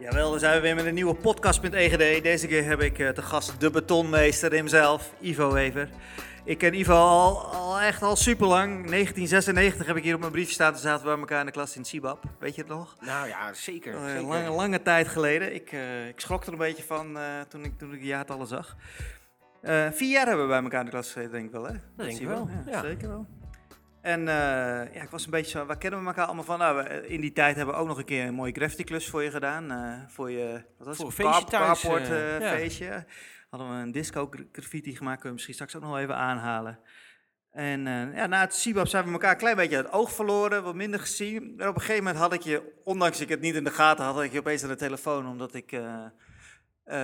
[0.00, 1.98] Jawel, we zijn we weer met een nieuwe podcast.egd.
[2.22, 5.88] Deze keer heb ik eh, te gast de betonmeester hemzelf, Ivo Wever.
[6.44, 8.68] Ik ken Ivo al, al echt al super lang.
[8.68, 10.72] 1996 heb ik hier op mijn briefje staan.
[10.72, 12.24] Toen zaten we bij elkaar in de klas in Sibab.
[12.38, 12.96] Weet je het nog?
[13.00, 13.94] Nou ja, zeker.
[13.94, 14.22] Eh, zeker.
[14.22, 15.54] lange, lange tijd geleden.
[15.54, 18.76] Ik, eh, ik schrok er een beetje van toen, ik, toen ik die jaartallen zag.
[19.90, 21.72] Vier jaar hebben we bij elkaar in de klas gezeten, denk ik wel, hè?
[21.96, 22.80] Dat denk ik wel, ja.
[22.80, 23.26] Zeker wel.
[24.02, 26.58] En eh, ja, ik was een beetje zo, waar kennen we elkaar allemaal van?
[26.58, 28.84] Nou, we, eh, in die tijd hebben we ook nog een keer een mooie graffiti
[28.84, 29.70] klus voor je gedaan.
[29.70, 31.18] eh, voor je, wat was Voor het?
[31.18, 32.06] een feestje Car- thuis, carport,
[32.42, 32.48] ja.
[32.48, 33.04] feestje.
[33.50, 36.78] Hadden we een disco gra- graffiti gemaakt, kunnen we misschien straks ook nog even aanhalen.
[37.50, 37.80] En
[38.14, 40.74] ja, na het Sibab zijn we elkaar een klein beetje uit het oog verloren, wat
[40.74, 41.54] minder gezien.
[41.58, 44.04] En op een gegeven moment had ik je, ondanks ik het niet in de gaten
[44.04, 45.72] had, had ik je opeens aan de telefoon, omdat ik...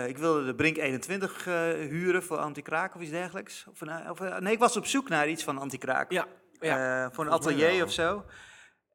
[0.07, 3.67] ik wilde de Brink 21 eh, huren voor anti-kraak of iets dergelijks.
[3.71, 6.11] Of, een- of, nee, ik was op zoek naar iets van anti-kraak.
[6.13, 6.27] Ja,
[6.61, 7.05] ja.
[7.05, 8.25] Eh, voor een atelier of zo.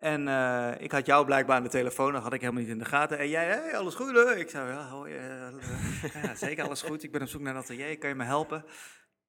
[0.01, 2.77] En eh, ik had jou blijkbaar aan de telefoon, dat had ik helemaal niet in
[2.77, 3.17] de gaten.
[3.17, 4.15] En jij, hey, alles goed?
[4.15, 4.35] hè?
[4.35, 7.03] Ik zei, ja, hoi, eh, ja, zeker alles goed.
[7.03, 8.65] Ik ben op zoek naar een atelier, kan je me helpen?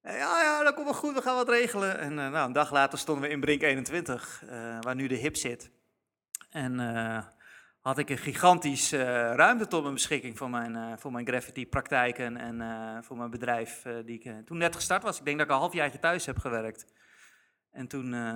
[0.02, 1.98] Ja, ja, dat komt wel goed, we gaan wat regelen.
[1.98, 5.36] En nou, een dag later stonden we in Brink 21, eh, waar nu de hip
[5.36, 5.70] zit.
[6.50, 6.78] En
[7.80, 13.04] had ik een gigantisch ruimte tot mijn beschikking voor mijn, voor mijn graffiti praktijken en
[13.04, 15.18] voor mijn bedrijf die ik toen net gestart was.
[15.18, 16.84] Ik denk dat ik een halfjaartje thuis heb gewerkt.
[17.72, 18.32] En toen eh,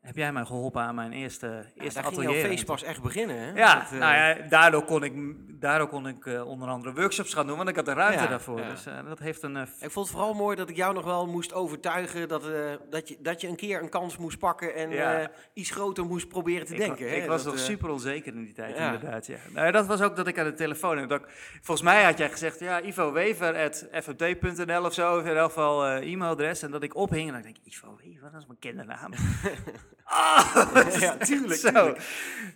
[0.00, 2.40] heb jij mij geholpen aan mijn eerste, Ja, eerste daar ging atelier.
[2.40, 3.52] jouw feest pas echt beginnen, hè?
[3.52, 5.12] Ja, Dat, eh, nou ja, daardoor kon ik,
[5.60, 8.26] daardoor kon ik eh, onder andere workshops gaan doen, want ik had de ruimte Ja,
[8.26, 8.60] daarvoor.
[8.60, 8.68] ja.
[8.70, 9.56] Dus dat heeft een...
[9.56, 12.42] Ik vond het vooral mooi dat ik jou nog wel moest overtuigen dat,
[12.90, 16.66] dat, je, dat je een keer een kans moest pakken en iets groter moest proberen
[16.66, 17.04] te ik, denken.
[17.04, 17.16] wa- hè?
[17.16, 19.26] ik was Dat, nog super onzeker in die tijd, inderdaad.
[19.26, 19.36] Ja.
[19.52, 20.98] Nou, dat was ook dat ik aan de telefoon...
[20.98, 21.26] en Dat ik,
[21.62, 25.86] volgens mij had jij gezegd, ja, Ivo Wever at fmt.nl of zo, in ieder geval
[25.86, 26.62] e-mailadres.
[26.62, 28.58] En dat ik ophing en dan denk ik, Ivo Wever, dat is mijn
[30.04, 30.54] ah,
[31.00, 31.96] Ja, natuurlijk tuurlijk, zo.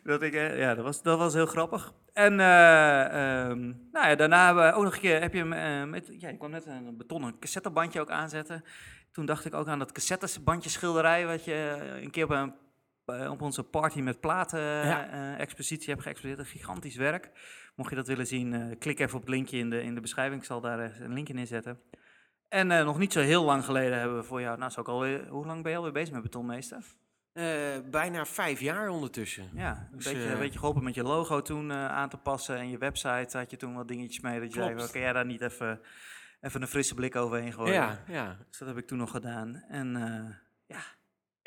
[0.02, 1.92] Dat, ik, eh, ja, dat, was, dat was heel grappig.
[2.12, 3.60] En eh, ehm,
[3.92, 6.28] nou ja, daarna hebben we ook nog een keer, heb je hem, eh, met, ja,
[6.28, 8.64] je kwam net een betonnen cassettebandje ook aanzetten.
[9.12, 13.42] Toen dacht ik ook aan dat cassettebandje schilderij, wat je een keer op, een, op
[13.42, 15.36] onze party met platen Ja.
[15.36, 16.38] expositie hebt geëxposeerd.
[16.38, 17.30] Een gigantisch werk.
[17.76, 20.40] Mocht je dat willen zien, klik even op het linkje in de, in de beschrijving.
[20.40, 21.80] Ik zal daar een linkje in zetten.
[22.48, 24.88] En eh, nog niet zo heel lang geleden hebben we voor jou, nou, is ook
[24.88, 26.84] alweer, hoe lang ben je alweer bezig met betonmeester?
[27.32, 27.44] eh,
[27.90, 29.50] bijna vijf jaar ondertussen.
[29.54, 32.56] Ja, een Dus, beetje, eh, een beetje geholpen met je logo toen aan te passen
[32.56, 34.40] en je website had je toen wat dingetjes mee.
[34.40, 35.80] Dat je zei, kan jij daar niet even,
[36.40, 37.72] even een frisse blik overheen gooien?
[37.74, 38.36] Ja, ja.
[38.48, 39.64] Dus dat heb ik toen nog gedaan.
[39.68, 39.96] En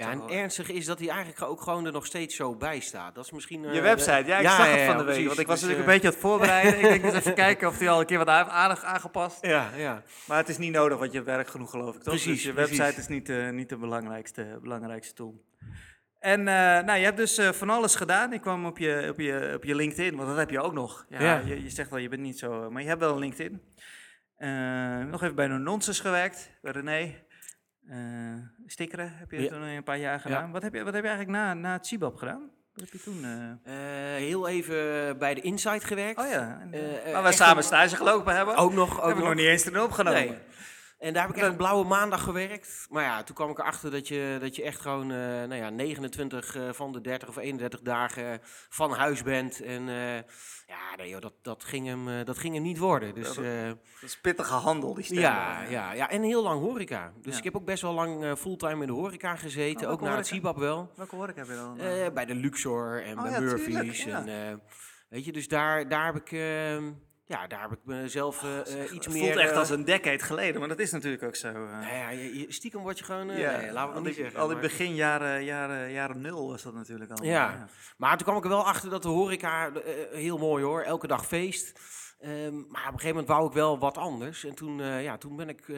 [0.02, 3.16] ja, en ernstig is dat hij eigenlijk ook gewoon er nog steeds zo bij staat.
[3.16, 3.66] Dat is misschien...
[3.66, 5.06] eh, je website, ja, ik ja, zag ja, het van de week.
[5.06, 5.26] precies.
[5.28, 6.80] Want ik was Dus, natuurlijk eh, een beetje aan het voorbereiden.
[6.80, 9.46] ik denk eens even kijken of hij al een keer wat aardig aangepast.
[9.46, 10.04] Ja, ja.
[10.28, 12.14] Maar het is niet nodig, want je hebt werk genoeg geloof ik, toch?
[12.14, 12.78] Precies, dus je precies.
[12.78, 15.42] website is niet, eh, niet de belangrijkste, belangrijkste tool.
[16.20, 18.34] En eh, nou, je hebt dus eh, van alles gedaan.
[18.34, 21.06] Ik kwam op je, op, je, op je LinkedIn, want dat heb je ook nog.
[21.10, 21.42] Ja, Ja.
[21.46, 23.62] Je, je zegt wel, je bent niet zo, maar je hebt wel een LinkedIn.
[24.38, 24.50] Eh,
[25.00, 27.14] nog even bij No Nonsense gewerkt, bij René.
[27.92, 27.98] Eh
[28.68, 29.50] stickeren heb je Ja.
[29.50, 30.52] toen een paar jaar gedaan.
[30.52, 32.50] Wat, heb je, wat heb je eigenlijk na, na het Cibab gedaan?
[32.74, 33.24] Wat heb je toen?
[33.24, 34.16] eh?
[34.16, 36.20] Eh, heel even bij de Insight gewerkt.
[36.20, 38.56] Oh ja, en, waar we samen stage gelopen hebben.
[38.56, 38.98] Ook nog.
[39.00, 40.20] Ook hebben we nog niet eens erin opgenomen.
[40.26, 40.38] Nee.
[41.02, 42.88] En daar heb ik echt een blauwe maandag gewerkt.
[42.90, 45.70] Maar ja, toen kwam ik erachter dat je, dat je echt gewoon eh, nou ja,
[45.70, 48.40] 29 eh, van de 30 of 31 dagen
[48.70, 49.62] van huis bent.
[49.62, 50.16] En eh,
[50.68, 53.14] ja, nee, joh, dat, dat, ging hem, dat ging hem niet worden.
[53.14, 55.20] Dus, Dat is pittige handel, die stem.
[55.20, 57.14] ja, ja, ja, en heel lang horeca.
[57.22, 57.38] Dus Ja.
[57.38, 59.88] ik heb ook best wel lang fulltime in de horeca gezeten.
[59.88, 60.28] Oh, ook welke na het?
[60.28, 60.92] Sibab wel.
[60.96, 62.14] Welke horeca heb je dan?
[62.14, 64.06] Bij de Luxor en Oh bij ja, Murphy's.
[64.06, 64.62] En,
[65.10, 66.32] weet je, dus daar, daar heb ik...
[67.32, 69.24] ja, daar heb ik mezelf eh, eh, iets het meer...
[69.24, 71.48] voelt echt eh, als een decade geleden, maar dat is natuurlijk ook zo.
[71.48, 71.54] eh.
[71.54, 73.30] Nou ja, je, stiekem word je gewoon...
[73.30, 74.40] eh, ja, nee, laten we al het niet die, zeggen.
[74.42, 77.26] al maar- begin jaren, jaren, jaren nul was dat natuurlijk al.
[77.26, 77.68] Ja.
[77.98, 79.82] Maar toen kwam ik er wel achter dat de horeca, eh,
[80.12, 81.80] heel mooi hoor, elke dag feest.
[82.20, 84.46] Ehm, maar op een gegeven moment wou ik wel wat anders.
[84.46, 85.78] En toen, eh, ja, toen ben ik eh,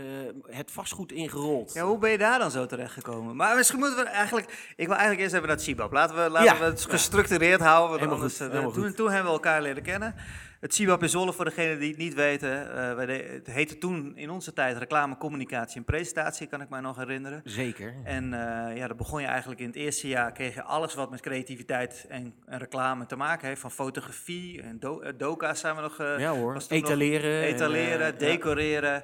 [0.56, 1.74] het vastgoed ingerold.
[1.74, 3.36] Ja, hoe ben je daar dan zo terecht gekomen?
[3.36, 4.74] Maar misschien moeten we eigenlijk...
[4.76, 5.92] Ik wil eigenlijk eerst even naar het.
[5.92, 6.60] Laten we, laten Ja.
[6.60, 7.88] we het gestructureerd houden.
[7.90, 8.96] Want Helemaal anders, goed, eh, helemaal toen, goed.
[8.96, 10.16] toen hebben we elkaar leren kennen.
[10.64, 12.76] Het Cibab in Zwolle, voor degenen die het niet weten.
[13.00, 16.80] eh, de- het heette toen in onze tijd reclame, communicatie en presentatie, kan ik mij
[16.80, 17.42] nog herinneren.
[17.44, 17.94] Zeker.
[18.04, 21.10] En eh, ja, dan begon je eigenlijk in het eerste jaar, kreeg je alles wat
[21.10, 23.62] met creativiteit en, en reclame te maken heeft.
[23.62, 25.98] Van fotografie en do, eh, doka's zijn we nog...
[25.98, 27.42] ja hoor, nog etaleren.
[27.42, 29.04] en, etaleren, decoreren,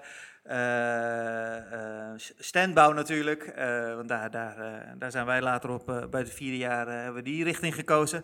[2.39, 3.53] standbouw natuurlijk.
[3.95, 7.43] want daar, daar, daar zijn wij later op, bij het vierde jaar, hebben we die
[7.43, 8.23] richting gekozen.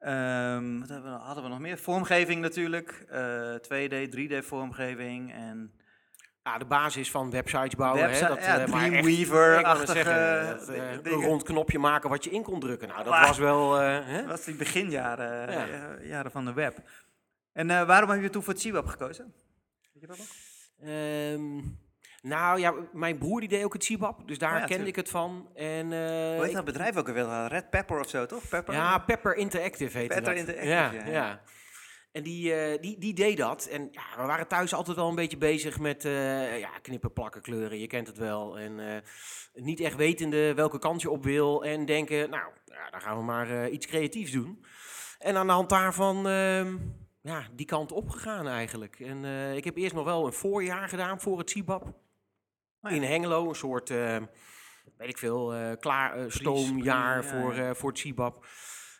[0.00, 1.78] Ehm, wat we, hadden we nog meer?
[1.78, 5.72] Vormgeving natuurlijk, eh 2D, 3D vormgeving en
[6.42, 8.02] ja, de basis van websites bouwen.
[8.02, 12.30] Website- hè, dat, ja, eh, Dreamweaver-achtige, dat, eh, di- een rond knopje maken wat je
[12.30, 12.88] in kon drukken.
[12.88, 13.80] Nou, dat Maar- was wel...
[13.80, 14.16] eh, hè?
[14.20, 15.66] dat was die beginjaren Ja.
[15.98, 16.78] eh, jaren van de web.
[17.52, 19.34] En eh, waarom heb je toen voor het CWAP gekozen?
[19.92, 20.26] Weet je dat nog?
[20.82, 21.58] Ehm,
[22.22, 24.96] nou ja, mijn broer die deed ook het Sibab, dus daar Oh ja, kende tuurlijk.
[24.96, 25.50] ik het van.
[25.54, 27.46] En, eh, Hoe heet dat bedrijf ook alweer?
[27.46, 28.48] Red Pepper of zo, toch?
[28.48, 28.74] Pepper?
[28.74, 30.40] Ja, Pepper Interactive heette Pepper dat.
[30.40, 31.12] Interactive, ja, ja, ja.
[31.12, 31.40] ja.
[32.12, 33.66] En die, eh, die, die deed dat.
[33.66, 37.42] En ja, we waren thuis altijd wel een beetje bezig met eh, ja, knippen, plakken,
[37.42, 37.78] kleuren.
[37.78, 38.58] Je kent het wel.
[38.58, 38.96] En eh,
[39.54, 41.64] niet echt wetende welke kant je op wil.
[41.64, 44.64] En denken, nou, ja, dan gaan we maar eh, iets creatiefs doen.
[45.18, 46.76] En aan de hand daarvan, ehm,
[47.22, 49.00] ja, die kant opgegaan eigenlijk.
[49.00, 51.94] En eh, ik heb eerst nog wel een voorjaar gedaan voor het CIBAP.
[52.82, 52.88] Ja.
[52.88, 54.16] In Hengelo, een soort, eh,
[54.96, 58.46] weet ik veel, eh klaar, eh, stoomjaar voor, eh, voor het CIBAP.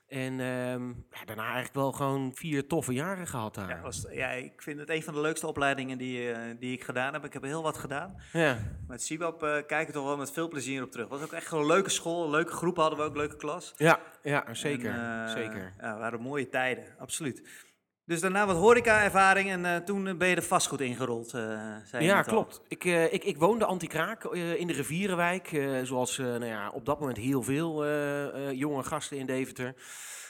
[0.09, 3.69] En ehm, ja, daarna eigenlijk wel gewoon vier toffe jaren gehad daar.
[3.69, 7.13] Ja, was, ja, ik vind het een van de leukste opleidingen die, die ik gedaan
[7.13, 7.25] heb.
[7.25, 8.23] Ik heb heel wat gedaan.
[8.33, 8.59] Ja.
[8.89, 11.09] Met CIBAP eh kijk ik toch wel met veel plezier op terug.
[11.09, 13.75] Het was ook echt een leuke school, een leuke groep hadden we ook, leuke klas.
[13.77, 14.91] Ja, ja, zeker.
[14.91, 15.75] En, zeker.
[15.81, 17.69] Ja, waren mooie tijden, absoluut.
[18.11, 22.23] Dus daarna wat horeca-ervaring en eh, toen ben je er vastgoed ingerold, eh zei Ja,
[22.23, 22.61] klopt.
[22.69, 26.71] Ik, eh, ik, ik woonde anti-kraak eh, in de Rivierenwijk, eh, zoals eh, nou ja,
[26.71, 29.75] op dat moment heel veel eh, eh, jonge gasten in Deventer.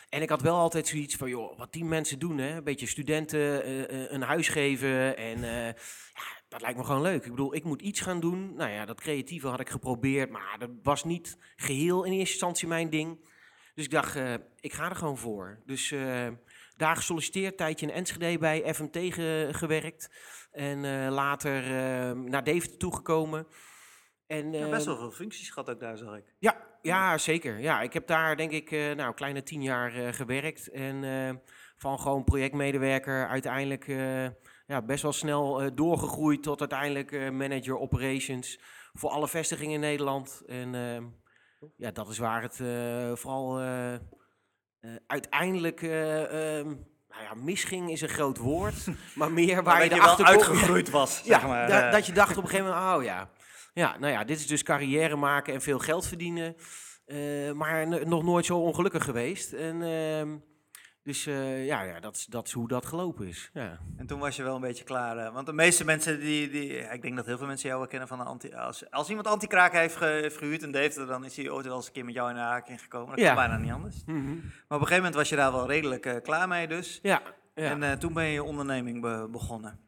[0.09, 2.57] En ik had wel altijd zoiets van, joh, wat die mensen doen, hè?
[2.57, 5.67] een beetje studenten eh, eh, een huis geven en eh,
[6.15, 7.25] ja, dat lijkt me gewoon leuk.
[7.25, 8.55] Ik bedoel, ik moet iets gaan doen.
[8.55, 12.69] Nou ja, dat creatieve had ik geprobeerd, maar dat was niet geheel in eerste instantie
[12.69, 13.19] mijn ding.
[13.75, 15.59] Dus ik dacht, eh, ik ga er gewoon voor.
[15.67, 16.27] Dus eh,
[16.81, 20.11] daar gesolliciteerd, tijdje in Enschede bij FMT ge- gewerkt.
[20.51, 23.47] En eh, later eh, naar Deventer toegekomen.
[24.27, 26.35] En, Ja, best wel veel functies gehad ook daar, zag ik.
[26.39, 27.59] ja, ja, zeker.
[27.61, 30.71] Ja, ik heb daar denk ik eh nou, kleine tien jaar eh, gewerkt.
[30.71, 31.05] En
[31.77, 33.87] van gewoon projectmedewerker uiteindelijk
[34.67, 38.61] ja, best wel snel doorgegroeid tot uiteindelijk manager operations
[38.93, 40.43] voor alle vestigingen in Nederland.
[40.47, 41.03] En eh,
[41.77, 42.57] ja, dat is waar het
[43.21, 43.59] vooral
[44.81, 45.83] eh, uiteindelijk...
[45.83, 46.67] ehm,
[47.09, 48.75] nou ja, misging is een groot woord,
[49.15, 51.69] maar meer waar je je wel uitgegroeid was, ja, zeg maar.
[51.69, 51.93] da- eh.
[51.93, 53.31] dat je dacht op een gegeven moment, oh ja.
[53.75, 56.57] Ja, nou ja, dit is dus carrière maken en veel geld verdienen.
[57.57, 59.53] maar nog nooit zo ongelukkig geweest.
[59.53, 60.37] En, ehm,
[61.03, 63.51] dus eh, ja, ja dat, is, dat is hoe dat gelopen is.
[63.53, 63.79] Ja.
[63.97, 65.17] En toen was je wel een beetje klaar.
[65.19, 67.89] eh, want de meeste mensen die, die ik denk dat heel veel mensen jou wel
[67.89, 68.55] kennen van de anti.
[68.55, 71.77] Als, als iemand anti-kraak heeft, ge- heeft gehuurd en Deventer, dan is hij ooit wel
[71.77, 73.09] eens een keer met jou in de aanraking gekomen.
[73.11, 73.27] Dat Ja.
[73.27, 73.97] kan bijna niet anders.
[74.07, 74.25] Mhm.
[74.25, 76.99] Maar op een gegeven moment was je daar wel redelijk eh, klaar mee dus.
[77.03, 77.23] Ja,
[77.55, 77.79] ja.
[77.81, 79.79] En toen ben je je onderneming be- begonnen.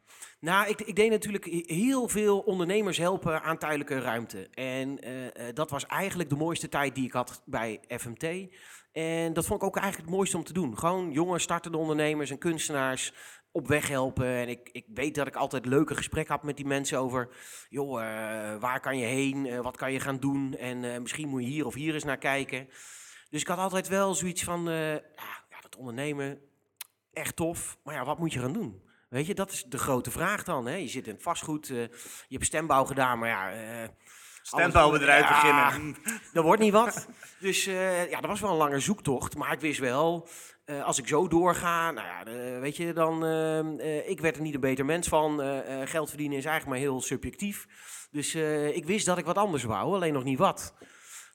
[0.42, 4.48] Nou, ik, ik deed natuurlijk he- heel veel ondernemers helpen aan tijdelijke ruimte.
[4.50, 8.48] En eh, eh, dat was eigenlijk de mooiste tijd die ik had bij FMT.
[8.92, 10.78] En dat vond ik ook eigenlijk het mooiste om te doen.
[10.78, 13.12] Gewoon jonge startende ondernemers en kunstenaars
[13.52, 14.26] op weg helpen.
[14.26, 17.28] En ik, ik weet dat ik altijd leuke gesprekken had met die mensen over...
[17.68, 19.62] joh, eh, waar kan je heen?
[19.62, 20.56] Wat kan je gaan doen?
[20.56, 22.68] En misschien moet je hier of hier eens naar kijken.
[23.30, 24.64] Dus ik had altijd wel zoiets van...
[25.50, 26.40] ja, dat ondernemen,
[27.12, 27.78] echt tof.
[27.84, 28.90] Maar ja, wat moet je gaan doen?
[29.12, 30.66] Weet je, dat is de grote vraag dan.
[30.66, 30.74] Hè?
[30.76, 31.88] Je zit in het vastgoed, eh, je
[32.28, 33.52] hebt stembouw gedaan, maar ja...
[33.82, 33.88] eh,
[34.42, 35.96] Stembouwbedrijf alles- beginnen.
[36.32, 37.08] dat wordt niet wat.
[37.40, 39.36] Dus eh, ja, dat was wel een lange zoektocht.
[39.36, 40.28] Maar ik wist wel,
[40.84, 42.24] als ik zo doorga, nou ja,
[42.60, 43.24] weet je, dan...
[44.06, 45.40] ik werd er niet een beter mens van.
[45.84, 47.66] Geld verdienen is eigenlijk maar heel subjectief.
[48.10, 48.34] Dus
[48.74, 50.74] ik wist dat ik wat anders wou, alleen nog niet wat.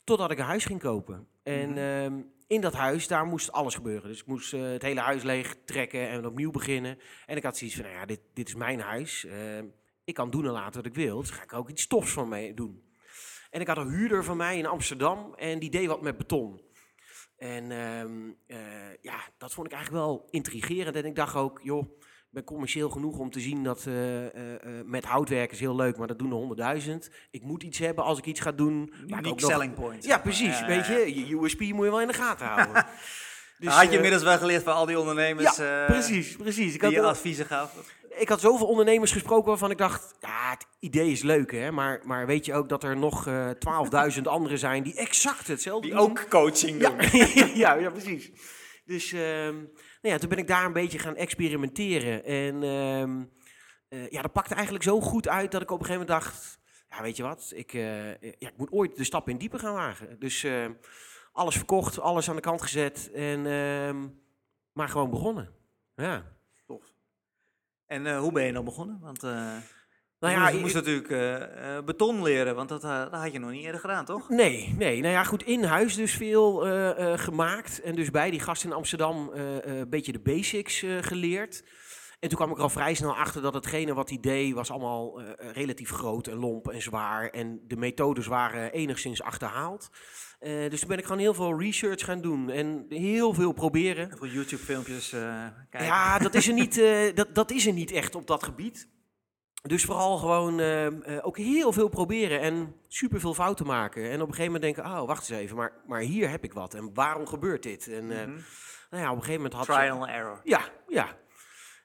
[0.04, 1.28] Totdat ik een huis ging kopen.
[1.44, 1.78] En Mhm.
[1.78, 2.14] ehm,
[2.48, 4.10] in dat huis, daar moest alles gebeuren.
[4.10, 7.00] Dus ik moest eh, het hele huis leeg trekken en opnieuw beginnen.
[7.26, 9.26] En ik had zoiets van, nou ja, dit, dit is mijn huis.
[9.26, 9.66] Ehm,
[10.04, 11.20] ik kan doen en laten wat ik wil.
[11.20, 12.86] Dus ga ik ook iets tofs van mee doen.
[13.50, 16.62] En ik had een huurder van mij in Amsterdam en die deed wat met beton.
[17.38, 20.96] En ehm, eh, ja, dat vond ik eigenlijk wel intrigerend.
[20.96, 24.32] En ik dacht ook, joh, ben commercieel genoeg om te zien dat eh, eh,
[24.86, 27.10] met houtwerk is heel leuk, maar dat doen er honderdduizend.
[27.32, 28.94] Ik moet iets hebben als ik iets ga doen.
[29.06, 30.06] nog- selling point.
[30.06, 30.66] Ja, precies.
[30.66, 32.86] weet je, je USP moet je wel in de gaten houden.
[33.60, 36.74] Dus, had je inmiddels wel geleerd van al die ondernemers ja, precies, precies.
[36.74, 37.82] Ik die had, je adviezen gaven.
[38.18, 42.02] ik had zoveel ondernemers gesproken waarvan ik dacht, ja, het idee is leuk, hè, maar,
[42.04, 43.50] maar weet je ook dat er nog eh
[44.16, 46.06] 12.000 anderen zijn die exact hetzelfde Die doen?
[46.10, 47.20] ook coaching doen.
[47.34, 48.32] Ja, ja, ja, precies.
[48.86, 49.56] Dus ehm,
[50.08, 52.24] nou ja, toen ben ik daar een beetje gaan experimenteren.
[52.24, 53.24] En ehm,
[53.88, 56.60] eh, ja, dat pakte eigenlijk zo goed uit dat ik op een gegeven moment dacht...
[56.90, 59.74] Ja, weet je wat, ik, eh, ja, ik moet ooit de stap in diepe gaan
[59.74, 60.20] wagen.
[60.20, 60.74] Dus ehm,
[61.32, 64.08] alles verkocht, alles aan de kant gezet en ehm,
[64.74, 65.54] maar gewoon begonnen.
[65.96, 66.24] Ja.
[66.66, 66.94] Tof.
[67.86, 69.00] En eh, hoe ben je dan begonnen?
[69.00, 69.22] Want
[70.20, 73.00] Nou je ja, moest, je ik- moest natuurlijk eh, eh, beton leren, want dat, eh,
[73.00, 74.30] dat had je nog niet eerder gedaan, toch?
[74.30, 75.02] Nee, nee.
[75.02, 76.56] Nou ja, goed, in huis dus veel
[77.18, 77.82] gemaakt.
[77.82, 81.64] En dus bij die gast in Amsterdam een beetje de basics geleerd.
[82.20, 84.72] En toen kwam ik er al vrij snel achter dat hetgene wat hij deed was
[84.72, 87.30] allemaal relatief groot en lomp en zwaar.
[87.30, 89.90] En de methodes waren enigszins achterhaald.
[90.40, 94.08] Dus toen ben ik gewoon heel veel research gaan doen en heel veel proberen.
[94.08, 95.10] Heel veel YouTube-filmpjes
[95.70, 95.88] kijken.
[95.88, 96.82] Ja, dat is, er niet,
[97.16, 98.90] dat, dat is er niet echt op dat gebied.
[99.68, 104.04] Dus vooral gewoon eh, eh, ook heel veel proberen en super veel fouten maken.
[104.04, 106.54] En op een gegeven moment denken, oh, wacht eens even, maar, maar hier heb ik
[106.54, 106.74] wat.
[106.74, 107.88] En waarom gebeurt dit?
[107.88, 108.40] En eh, Mhm.
[108.90, 110.42] nou ja, op een gegeven moment had Trial and error.
[110.44, 111.18] Ja, ja.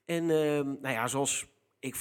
[0.04, 1.46] En ehm, nou ja, zoals
[1.78, 1.96] ik,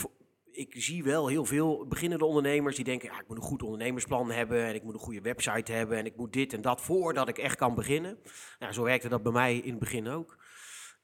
[0.52, 4.32] ik zie wel heel veel beginnende ondernemers die denken, ja, ik moet een goed ondernemersplan
[4.32, 7.28] hebben en ik moet een goede website hebben en ik moet dit en dat voordat
[7.28, 8.20] ik echt kan beginnen.
[8.60, 10.38] Nou, zo werkte dat bij mij in het begin ook.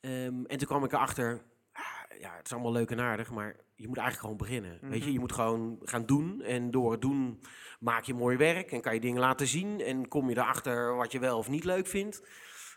[0.01, 1.41] Ehm, en toen kwam ik erachter,
[1.71, 4.89] ah, ja, het is allemaal leuk en aardig, maar je moet eigenlijk gewoon beginnen.
[4.89, 7.41] Weet je, je moet gewoon gaan doen en door het doen
[7.79, 11.11] maak je mooi werk en kan je dingen laten zien en kom je erachter wat
[11.11, 12.21] je wel of niet leuk vindt.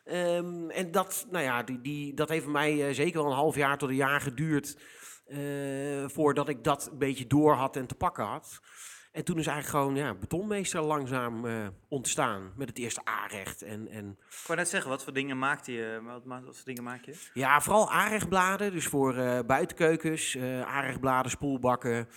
[0.05, 3.57] Ehm, en dat, nou ja, die, die, dat heeft mij eh, zeker wel een half
[3.57, 4.79] jaar tot een jaar geduurd
[5.27, 8.61] eh, voordat ik dat een beetje door had en te pakken had.
[9.13, 13.63] En toen is eigenlijk gewoon ja, betonmeester langzaam eh, ontstaan met het eerste A-recht.
[13.63, 16.01] En, en Ik wou net zeggen, wat voor dingen maakte je?
[16.05, 17.15] Wat, ma- wat voor dingen maak je?
[17.35, 22.09] ja, vooral A-rechtbladen, dus voor eh, buitenkeukens, eh A-rechtbladen, spoelbakken.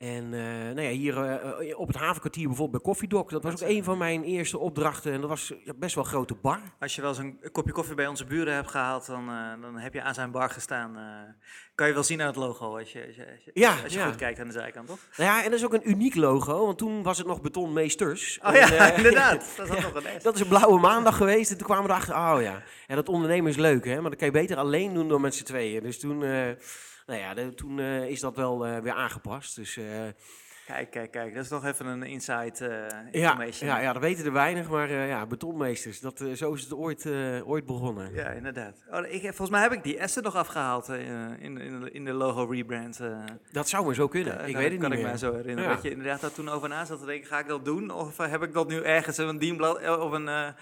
[0.00, 0.40] En eh,
[0.74, 3.98] nou ja, hier eh, op het havenkwartier bijvoorbeeld bij Koffiedok, dat was ook een van
[3.98, 5.12] mijn eerste opdrachten.
[5.12, 6.60] En dat was best wel een grote bar.
[6.78, 9.78] Als je wel eens een kopje koffie bij onze buren hebt gehaald, dan, eh, dan
[9.78, 10.96] heb je aan zijn bar gestaan.
[10.96, 11.02] eh,
[11.74, 13.92] kan je wel zien aan het logo als je, als je, als je, Ja, als
[13.92, 14.06] je ja.
[14.06, 14.98] goed kijkt aan de zijkant, toch?
[15.16, 18.38] Nou ja, en dat is ook een uniek logo, want toen was het nog betonmeesters.
[18.42, 19.52] Oh En, ja, eh, inderdaad.
[19.56, 20.02] Dat nog een.
[20.22, 23.08] Dat is een blauwe maandag geweest en toen kwamen we erachter, oh ja, ja dat
[23.08, 25.82] ondernemen is leuk hè, maar dat kan je beter alleen doen met z'n tweeën.
[25.82, 26.48] Dus toen, eh,
[27.10, 29.56] nou ja, de- toen eh, is dat wel eh, weer aangepast.
[29.56, 29.84] Dus eh,
[30.66, 31.34] Kijk, kijk, kijk.
[31.34, 33.68] Dat is nog even een insight ja, information.
[33.68, 37.06] ja, ja, dat weten er weinig, maar ja, betonmeesters, dat, eh, zo is het ooit,
[37.44, 38.14] ooit begonnen.
[38.14, 38.82] Ja, inderdaad.
[38.90, 40.98] Oh, ik, volgens mij heb ik die S nog afgehaald eh,
[41.38, 43.00] in, in, de- in de logo rebrand.
[43.52, 45.14] Dat zou maar zo kunnen, Kan- ik kan- weet het kan niet ik meer.
[45.14, 45.68] me zo herinneren.
[45.70, 45.74] Ja.
[45.74, 47.90] Dat je inderdaad daar toen over na zat te denken, ga ik dat doen?
[47.90, 50.54] Of heb ik dat nu ergens op een, dienblad, op een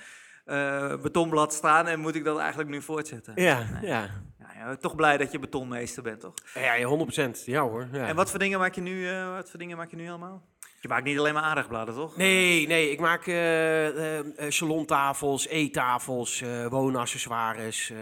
[0.49, 3.33] eh, betonblad staan en moet ik dat eigenlijk nu voortzetten?
[3.37, 4.11] Ja, ja.
[4.39, 6.35] Ja, ja, toch blij dat je betonmeester bent, toch?
[6.55, 7.45] Ja, ja, 100%.
[7.45, 7.89] Ja hoor.
[7.93, 8.07] Ja.
[8.07, 10.43] En wat voor dingen maak je nu, eh, wat voor dingen maak je nu allemaal?
[10.81, 12.17] Je maakt niet alleen maar aardagbladen, toch?
[12.17, 17.93] Nee, nee, ik maak eh, salontafels, eettafels, woonaccessoires.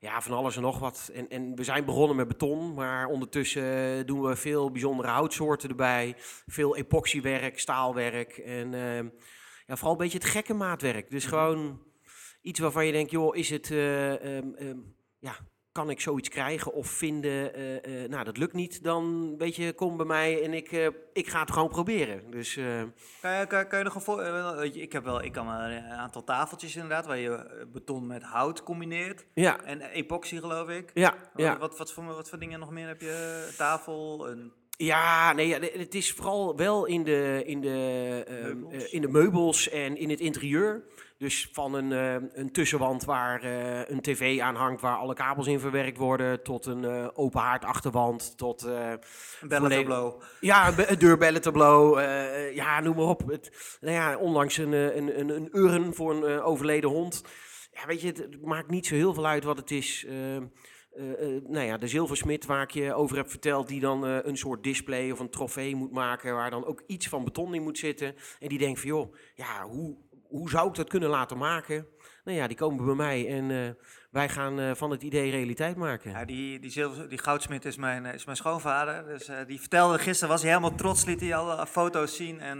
[0.00, 1.10] ja, van alles en nog wat.
[1.14, 6.14] En, en we zijn begonnen met beton, maar ondertussen doen we veel bijzondere houtsoorten erbij.
[6.46, 8.74] Veel epoxywerk, staalwerk en
[9.66, 11.10] ja, vooral een beetje het gekke maatwerk.
[11.10, 11.82] Dus gewoon
[12.40, 14.78] iets waarvan je denkt, joh, is het, eh, ehm, ehm,
[15.18, 15.36] ja,
[15.72, 17.54] kan ik zoiets krijgen of vinden?
[17.54, 20.70] eh, nou, dat lukt niet, dan weet je, kom bij mij en ik,
[21.12, 22.30] ik ga het gewoon proberen.
[22.30, 22.54] Dus...
[23.20, 25.46] Kan je, kan, kan je nog een voor, weet je, ik heb wel, ik kan
[25.46, 29.26] wel een aantal tafeltjes inderdaad, waar je beton met hout combineert.
[29.34, 30.90] Ja, En epoxy geloof ik.
[30.94, 31.58] ja, Wat, ja.
[31.58, 33.48] wat, wat, voor, wat voor dingen nog meer heb je?
[33.56, 34.52] Tafel, een...
[34.76, 38.84] Ja, nee, ja, het is vooral wel in de, in, de, ehm, Meubels.
[38.84, 40.84] eh, in de meubels en in het interieur.
[41.18, 45.46] Dus van een, eh, een tussenwand waar eh, een tv aan hangt, waar alle kabels
[45.46, 48.90] in verwerkt worden, tot een eh, open haardachterwand, tot eh,
[49.40, 50.22] Een bellentableau.
[50.40, 52.00] ja, een, een deurbellentableau,
[52.54, 53.28] ja, noem maar op.
[53.28, 57.22] Het, nou ja, onlangs een, een, een, een urn voor een overleden hond.
[57.72, 60.06] Ja, weet je, het, het maakt niet zo heel veel uit wat het is.
[60.96, 64.18] Eh, eh, nou ja, de zilversmid waar ik je over heb verteld, die dan eh,
[64.22, 67.62] een soort display of een trofee moet maken, waar dan ook iets van beton in
[67.62, 68.14] moet zitten.
[68.40, 69.96] En die denkt van, joh, ja, hoe,
[70.28, 71.86] hoe zou ik dat kunnen laten maken?
[72.24, 73.76] Nou ja, die komen bij mij en
[74.10, 76.10] wij gaan van het idee realiteit maken.
[76.10, 79.06] Ja, die, die, die goudsmid is mijn, is mijn schoonvader.
[79.06, 82.40] Dus die vertelde gisteren, was hij helemaal trots, liet hij alle foto's zien.
[82.40, 82.58] En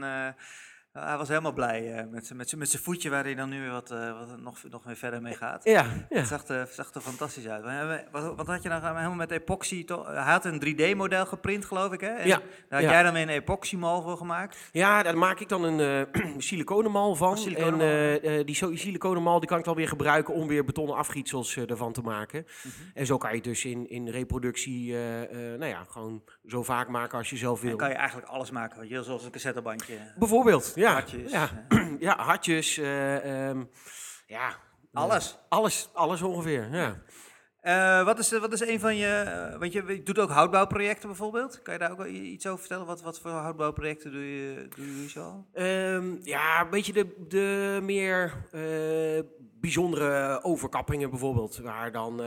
[1.04, 3.70] hij was helemaal blij eh, met zijn met met voetje, waar hij dan nu weer
[3.70, 5.64] wat, eh, wat nog, nog weer verder mee gaat.
[5.64, 6.16] Ja, ja.
[6.18, 7.64] Het zag er, zag er fantastisch uit.
[7.64, 9.84] Eh, Wat, wat had je nou helemaal met epoxy?
[10.04, 12.08] Hij had een 3D-model geprint, geloof ik, hè?
[12.08, 12.90] En Ja, Daar had ja.
[12.90, 14.58] jij dan weer een epoxymal voor gemaakt.
[14.72, 17.38] Ja, daar maak ik dan een eh siliconenmal van.
[17.38, 17.58] Oh.
[17.58, 22.02] En die siliconenmal die kan ik dan weer gebruiken om weer betonnen afgietsels ervan te
[22.02, 22.46] maken.
[22.62, 22.74] Mhm.
[22.94, 24.94] En zo kan je dus in, in reproductie,
[25.32, 27.68] nou ja, gewoon zo vaak maken als je zelf wil.
[27.70, 29.98] Dan kan je eigenlijk alles maken, weet je, zoals een cassettebandje.
[30.16, 30.92] Bijvoorbeeld, ja.
[30.92, 31.66] Hartjes, Ja,
[31.98, 32.78] ja hartjes.
[32.78, 33.64] eh, ehm,
[34.26, 34.56] ja.
[34.92, 35.38] Alles.
[35.48, 37.02] Alles, alles ongeveer, ja.
[37.60, 39.06] Eh, wat, is, wat is een van je,
[39.52, 41.62] eh, want je doet ook houtbouwprojecten bijvoorbeeld.
[41.62, 42.86] Kan je daar ook iets over vertellen?
[42.86, 45.46] Wat, wat voor houtbouwprojecten doe je, doe je zo?
[45.52, 49.22] Ehm, ja, een beetje de, de meer eh,
[49.60, 51.56] bijzondere overkappingen bijvoorbeeld.
[51.58, 52.20] Waar dan,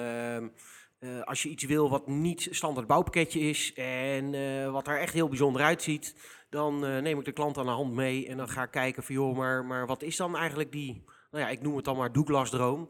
[1.00, 5.14] eh, als je iets wil wat niet standaard bouwpakketje is en eh, wat er echt
[5.14, 6.16] heel bijzonder uitziet,
[6.50, 9.04] dan eh, neem ik de klant aan de hand mee en dan ga ik kijken
[9.04, 11.98] van joh, maar, maar wat is dan eigenlijk die nou ja, ik noem het dan
[11.98, 12.90] maar Douglas-droom.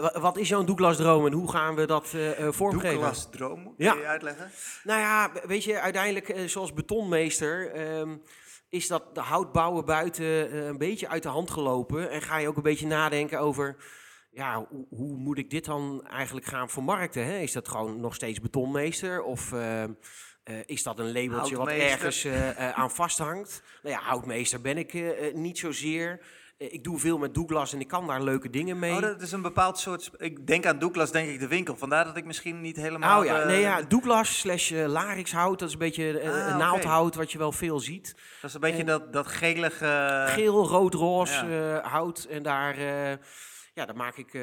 [0.00, 2.14] Wa- wat is jouw Douglas-droom en hoe gaan we dat
[2.50, 2.90] vormgeven?
[2.94, 3.94] Douglas Droom, kun Ja.
[3.94, 4.50] je uitleggen?
[4.84, 8.16] Nou ja, weet je, uiteindelijk, zoals betonmeester, ehm,
[8.68, 12.10] is dat de houtbouwen buiten een beetje uit de hand gelopen.
[12.10, 13.76] En ga je ook een beetje nadenken over,
[14.30, 17.26] ja, hoe, hoe moet ik dit dan eigenlijk gaan vermarkten?
[17.26, 17.38] Hè?
[17.38, 19.22] Is dat gewoon nog steeds betonmeester?
[19.22, 19.90] Of eh, eh,
[20.66, 23.62] is dat een labeltje wat ergens eh, aan vasthangt?
[23.82, 24.94] Nou ja, houtmeester ben ik
[25.34, 26.20] niet zozeer.
[26.56, 28.94] Ik doe veel met Douglas en ik kan daar leuke dingen mee.
[28.94, 30.10] Oh, dat is een bepaald soort...
[30.16, 31.76] Ik denk aan Douglas, denk ik de winkel.
[31.76, 33.20] Vandaar dat ik misschien niet helemaal...
[33.20, 37.32] Oh ja, nee, ja, Douglas slash larixhout, dat is een beetje Ah, een naaldhout wat
[37.32, 38.14] je wel veel ziet.
[38.40, 40.24] Dat is een beetje En- dat, dat gelige...
[40.28, 41.88] Geel, rood, roze ja.
[41.88, 42.76] hout en daar,
[43.80, 44.42] ja, daar maak ik eh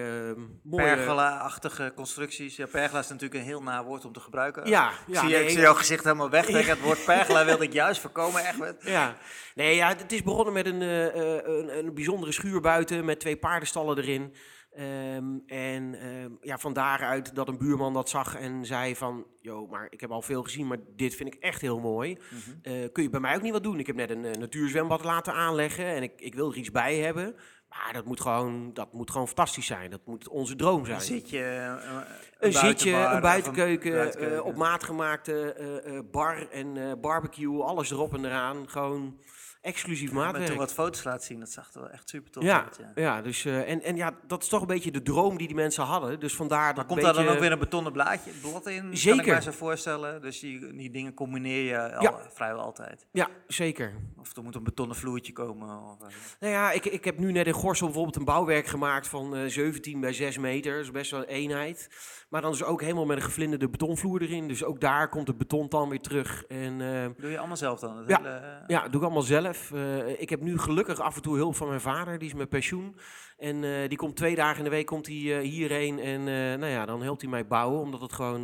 [0.64, 0.84] mooie...
[0.84, 2.56] Pergola-achtige constructies.
[2.56, 4.68] Ja, pergola is natuurlijk een heel na woord om te gebruiken.
[4.68, 6.74] Ja, ik, ja, zie, nee, ik zie jouw gezicht helemaal wegtrekken.
[6.76, 8.58] Het woord pergola wilde ik juist voorkomen, echt.
[8.80, 9.18] Ja,
[9.56, 13.20] nee, ja, het is begonnen met een, eh, eh, een, een bijzondere schuur buiten met
[13.20, 14.34] twee paardenstallen erin.
[14.78, 19.26] Ehm, en ehm, ja, van daaruit dat een buurman dat zag en zei van...
[19.42, 22.18] Yo, maar ik heb al veel gezien, maar dit vind ik echt heel mooi.
[22.30, 22.58] Mhm.
[22.62, 23.80] Eh, kun je bij mij ook niet wat doen?
[23.80, 27.36] Ik heb net een natuurzwembad laten aanleggen en ik, ik wil er iets bij hebben.
[27.70, 29.90] Maar dat moet, gewoon, dat moet gewoon fantastisch zijn.
[29.92, 30.98] Dat moet onze droom zijn.
[30.98, 32.04] Een zitje, een,
[32.40, 34.38] Een zitje, een buitenkeuken, buitenkeuken.
[34.38, 38.70] eh, op maat gemaakte eh, eh, bar en eh, barbecue, alles erop en eraan.
[38.70, 39.20] Gewoon
[39.68, 40.48] exclusief maar maatwerk.
[40.48, 42.80] toen wat foto's laat zien, dat zag er wel echt super tof ja, uit.
[42.80, 42.92] Ja.
[42.96, 45.56] ja, dus, eh, en, en ja, dat is toch een beetje de droom die die
[45.56, 46.20] mensen hadden.
[46.20, 48.82] Dus vandaar Maar dat komt beetje, daar dan ook weer een betonnen blaadje, blad in?
[48.82, 49.26] Kan ik Zeker.
[49.26, 50.22] mij zo voorstellen.
[50.22, 52.20] Dus die, die dingen combineer je al, Ja.
[52.34, 53.06] vrijwel altijd.
[53.12, 53.94] Ja, zeker.
[54.18, 55.82] Of er moet een betonnen vloertje komen.
[55.82, 56.08] Of, eh,
[56.40, 59.46] Nou ja, ik, ik heb nu net in Gorsel bijvoorbeeld een bouwwerk gemaakt van eh
[59.48, 60.76] 17 bij 6 meter.
[60.76, 61.90] Dat is best wel een eenheid.
[62.28, 64.48] Maar dan is ook helemaal met een gevlinderde betonvloer erin.
[64.48, 66.46] Dus ook daar komt het beton dan weer terug.
[66.46, 67.98] En eh, doe je allemaal zelf dan?
[67.98, 68.18] Het Ja.
[68.18, 69.72] hele, eh, Ja, doe ik allemaal zelf.
[69.72, 72.50] Eh, ik heb nu gelukkig af en toe hulp van mijn vader, die is met
[72.50, 72.98] pensioen.
[73.38, 76.24] En die komt twee dagen in de week komt hij, hierheen en
[76.60, 78.42] nou ja, dan helpt hij mij bouwen, omdat het gewoon,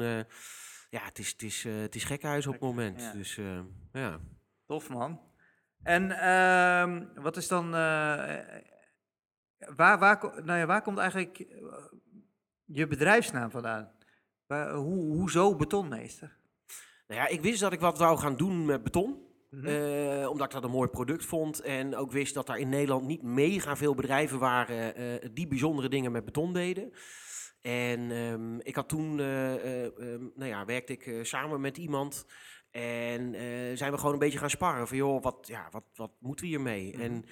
[0.89, 3.01] ja, het is, het is, het is gekhuis op het moment.
[3.01, 3.11] ja.
[3.11, 3.39] Dus
[3.93, 4.19] ja.
[4.67, 5.19] Tof man.
[5.83, 7.71] En ehm, wat is dan.
[7.71, 8.63] waar,
[9.75, 11.45] waar, nou ja, waar komt eigenlijk
[12.65, 13.91] je bedrijfsnaam vandaan?
[14.47, 16.37] Hoe, hoezo betonmeester?
[17.07, 19.31] Nou ja, ik wist dat ik wat zou gaan doen met beton.
[19.49, 19.67] Mhm.
[19.67, 21.61] Eh, omdat ik dat een mooi product vond.
[21.61, 25.89] En ook wist dat er in Nederland niet mega veel bedrijven waren eh, die bijzondere
[25.89, 26.93] dingen met beton deden.
[27.61, 32.25] En ehm, ik had toen, eh, eh, ehm, nou ja, werkte ik samen met iemand.
[32.71, 33.35] En
[33.77, 34.87] zijn we gewoon een beetje gaan sparren.
[34.87, 36.93] Van joh, wat, ja, wat, wat moeten we hiermee?
[36.93, 37.01] Mhm.
[37.01, 37.25] En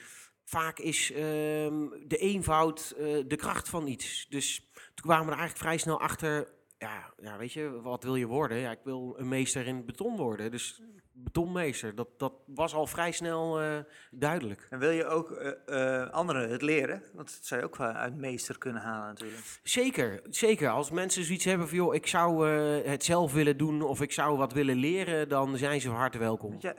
[0.44, 2.96] vaak is ehm, de eenvoud
[3.28, 4.28] de kracht van iets.
[4.30, 6.48] Dus toen kwamen we er eigenlijk vrij snel achter.
[6.78, 8.58] Ja, ja, weet je, wat wil je worden?
[8.58, 10.52] Ja, ik wil een meester in beton worden.
[10.52, 10.82] Dus
[11.14, 13.68] betonmeester, dat, dat was al vrij snel eh,
[14.12, 14.68] duidelijk.
[14.70, 17.04] En wil je ook eh, eh, anderen het leren?
[17.14, 19.60] Want dat zou je ook uit meester kunnen halen natuurlijk.
[19.64, 20.70] Zeker, zeker.
[20.70, 22.48] Als mensen zoiets hebben van, joh, ik zou
[22.88, 26.18] het zelf willen doen of ik zou wat willen leren, dan zijn ze van harte
[26.18, 26.56] welkom.
[26.60, 26.74] Ja,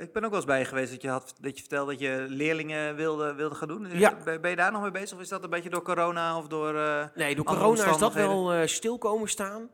[0.00, 2.00] ik ben ook wel eens bij je geweest dat je, had, dat je vertelde dat
[2.00, 3.86] je leerlingen wilde, wilde gaan doen.
[3.86, 4.16] Is Ja.
[4.24, 6.46] Ben, ben je daar nog mee bezig of is dat een beetje door corona of
[6.46, 6.72] door...
[7.14, 9.70] Nee, door corona is dat wel stil komen staan.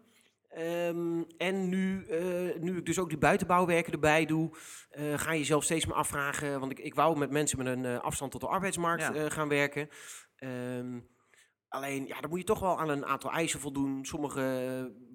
[0.50, 4.56] Ehm, en nu, eh, nu ik dus ook die buitenbouwwerken erbij doe,
[4.90, 6.60] eh, ga je zelf steeds meer afvragen.
[6.60, 9.28] Want ik, ik wou met mensen met een eh, afstand tot de arbeidsmarkt Ja.
[9.30, 9.88] gaan werken.
[10.36, 11.00] Ehm,
[11.68, 14.04] alleen, ja, dan moet je toch wel aan een aantal eisen voldoen.
[14.04, 14.40] Sommige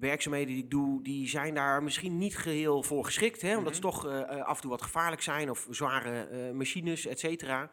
[0.00, 3.42] werkzaamheden die ik doe, die zijn daar misschien niet geheel voor geschikt.
[3.42, 3.90] Hè, omdat ze Mhm.
[3.90, 4.06] toch
[4.44, 7.70] af en toe wat gevaarlijk zijn of zware machines, et cetera.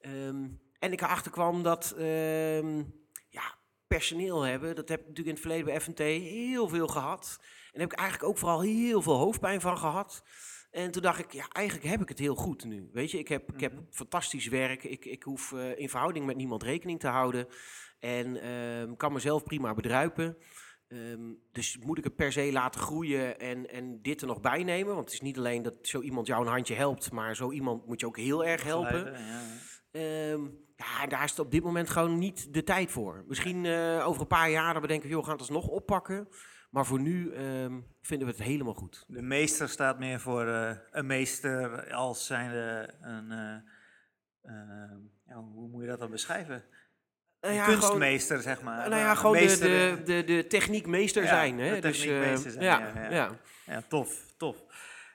[0.00, 1.94] Ehm, en ik erachter kwam dat
[3.96, 5.98] personeel hebben, dat heb ik natuurlijk in het verleden bij FNT
[6.32, 7.36] heel veel gehad.
[7.40, 10.24] En daar heb ik eigenlijk ook vooral heel veel hoofdpijn van gehad.
[10.70, 12.88] En toen dacht ik, ja, eigenlijk heb ik het heel goed nu.
[12.92, 13.82] Weet je, ik heb, ik heb Mhm.
[13.90, 14.84] fantastisch werk.
[14.84, 17.46] Ik, ik hoef eh, in verhouding met niemand rekening te houden.
[17.98, 20.36] En ehm, kan mezelf prima bedruipen.
[20.88, 21.20] Ehm,
[21.52, 24.94] dus moet ik het per se laten groeien en, en dit er nog bij nemen?
[24.94, 27.86] Want het is niet alleen dat zo iemand jou een handje helpt, maar zo iemand
[27.86, 29.12] moet je ook heel erg helpen.
[29.12, 29.42] ja.
[29.90, 30.46] Ehm,
[30.84, 33.24] ja, daar is het op dit moment gewoon niet de tijd voor.
[33.26, 36.28] Misschien eh, over een paar jaar dat we joh, we gaan het alsnog oppakken.
[36.70, 39.04] Maar voor nu ehm, vinden we het helemaal goed.
[39.08, 43.30] De meester staat meer voor eh, een meester als zijnde een...
[44.42, 46.64] eh, ja, hoe moet je dat dan beschrijven?
[47.40, 48.88] Nou Een ja, gewoon- kunstmeester, zeg maar.
[48.88, 51.58] Nou ja, gewoon de, de, de, de techniekmeester Ja, zijn.
[51.58, 51.74] Hè?
[51.74, 52.64] de dus, techniekmeester zijn,
[53.10, 53.38] ja.
[53.66, 54.29] Ja, tof,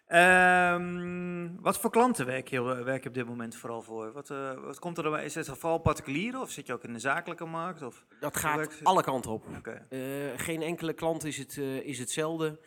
[0.08, 4.12] Ehm, wat voor klanten werk je, werk je op dit moment vooral voor?
[4.12, 5.24] Wat, eh, wat komt er?
[5.24, 7.82] Is het vooral particulieren of zit je ook in de zakelijke markt?
[7.82, 8.06] Of?
[8.20, 9.46] Dat gaat werkt alle kanten op.
[9.90, 10.00] Eh,
[10.36, 12.60] geen enkele klant is, het, eh, is hetzelfde.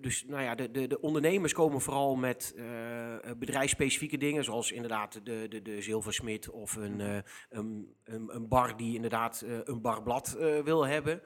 [0.00, 2.54] Dus nou ja, de, de, de ondernemers komen vooral met
[3.38, 7.16] bedrijfsspecifieke dingen, zoals inderdaad de, de, de zilversmid of een, eh,
[7.50, 11.22] een, een, een bar die inderdaad een barblad wil hebben.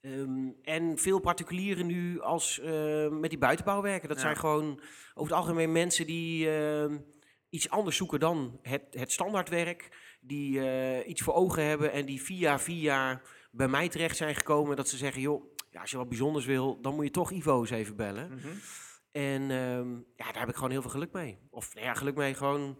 [0.00, 4.08] Ehm, en veel particulieren nu als eh, met die buitenbouw werken.
[4.08, 4.22] Dat Ja.
[4.22, 4.80] zijn gewoon
[5.14, 6.98] over het algemeen mensen die ehm,
[7.50, 9.88] iets anders zoeken dan het, het standaardwerk.
[10.20, 14.76] Die eh, iets voor ogen hebben en die via via bij mij terecht zijn gekomen.
[14.76, 17.60] Dat ze zeggen, joh, ja, als je wat bijzonders wil, dan moet je toch Ivo
[17.60, 18.28] eens even bellen.
[18.28, 18.48] Mhm.
[19.12, 21.38] En ehm, ja, daar heb ik gewoon heel veel geluk mee.
[21.50, 22.78] Of nou ja, geluk mee gewoon.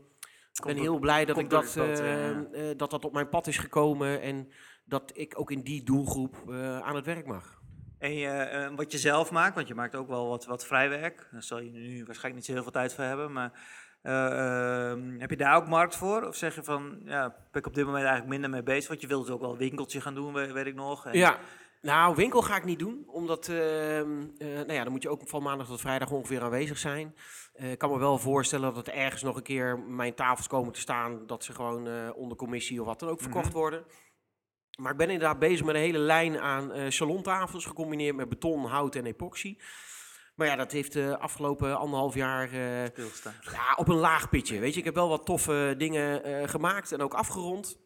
[0.52, 3.58] Ik ben heel blij dat ik dat, ja, eh, dat dat op mijn pad is
[3.58, 4.20] gekomen.
[4.20, 4.52] En
[4.90, 7.58] dat ik ook in die doelgroep eh, aan het werk mag.
[7.98, 11.28] En je, eh, wat je zelf maakt, want je maakt ook wel wat, wat vrijwerk.
[11.32, 13.32] Daar zal je nu waarschijnlijk niet zo heel veel tijd voor hebben.
[13.32, 13.52] Maar
[14.02, 16.22] eh, ehm, heb je daar ook markt voor?
[16.26, 18.88] Of zeg je van, ja, ben ik op dit moment eigenlijk minder mee bezig?
[18.88, 21.06] Want je wilt ook wel een winkeltje gaan doen, weet, weet ik nog.
[21.06, 21.38] En- Ja,
[21.82, 23.04] nou, winkel ga ik niet doen.
[23.06, 23.58] Omdat, ehm,
[24.38, 27.14] eh, nou ja, dan moet je ook van maandag tot vrijdag ongeveer aanwezig zijn.
[27.54, 30.80] Ik kan me wel voorstellen dat er ergens nog een keer mijn tafels komen te
[30.80, 31.26] staan.
[31.26, 33.56] Dat ze gewoon onder commissie of wat dan ook verkocht Mhm.
[33.56, 33.84] worden.
[34.78, 37.64] Maar ik ben inderdaad bezig met een hele lijn aan eh, salontafels.
[37.66, 39.56] Gecombineerd met beton, hout en epoxy.
[40.34, 43.34] Maar ja, dat heeft de afgelopen anderhalf jaar eh, Stilstaan.
[43.52, 44.58] ja, op een laag pitje.
[44.58, 47.78] Weet je, ik heb wel wat toffe dingen eh, gemaakt en ook afgerond.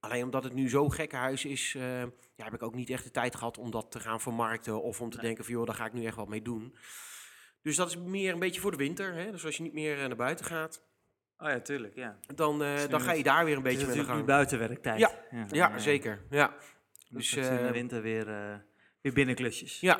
[0.00, 2.00] Alleen omdat het nu zo gekkenhuis is, eh,
[2.36, 4.82] ja, heb ik ook niet echt de tijd gehad om dat te gaan vermarkten.
[4.82, 5.26] Of om te Nee.
[5.26, 6.76] denken van, joh, daar ga ik nu echt wat mee doen.
[7.62, 9.14] Dus dat is meer een beetje voor de winter.
[9.14, 9.30] Hè?
[9.30, 10.82] Dus als je niet meer eh, naar buiten gaat,
[11.42, 12.16] Oh ja, tuurlijk, ja.
[12.34, 14.26] dan, eh, is dan ga je daar weer een beetje mee natuurlijk gaan.
[14.26, 14.98] buitenwerktijd.
[14.98, 15.10] Ja,
[15.50, 16.20] Ja, eh, zeker.
[16.30, 16.54] Ja.
[17.10, 18.54] Dus Dus, in de eh, winter weer, eh,
[19.00, 19.80] weer binnenklusjes.
[19.80, 19.98] ja,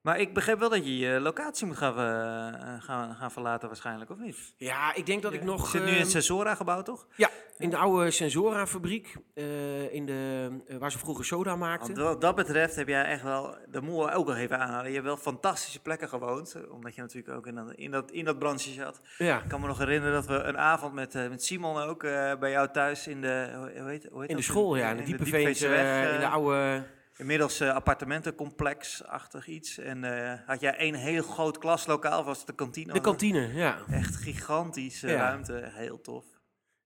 [0.00, 4.10] Maar ik begrijp wel dat je je locatie moet gaan, eh, gaan, gaan verlaten waarschijnlijk,
[4.10, 4.54] of niet?
[4.56, 5.66] ja, ik denk dat ik Je nog...
[5.68, 7.06] zit nu in het ehm, Sensora-gebouw, toch?
[7.16, 12.04] ja, in de oude Sensora-fabriek, eh, in de, eh, waar ze vroeger soda Want maakten.
[12.04, 15.06] wat dat betreft heb jij echt wel, moeten we ook nog even aanhalen, je hebt
[15.06, 16.54] wel fantastische plekken gewoond.
[16.54, 19.00] eh, Omdat je natuurlijk ook in dat, in dat, in dat branche zat.
[19.18, 22.04] Ja, Ik kan me nog herinneren dat we een avond met, eh, met Simon ook
[22.04, 24.90] eh, bij jou thuis in de, hoe heet, hoe heet in de school, ja.
[24.90, 26.82] In de diepe Diepeveense Veense, weg, in de eh, oude...
[27.20, 29.78] Inmiddels eh, appartementencomplex-achtig iets.
[29.78, 32.92] En eh, had jij één heel groot klaslokaal, was het de kantine?
[32.92, 33.78] De kantine, ja.
[33.90, 35.16] Echt gigantische Ja.
[35.16, 36.24] ruimte, heel tof.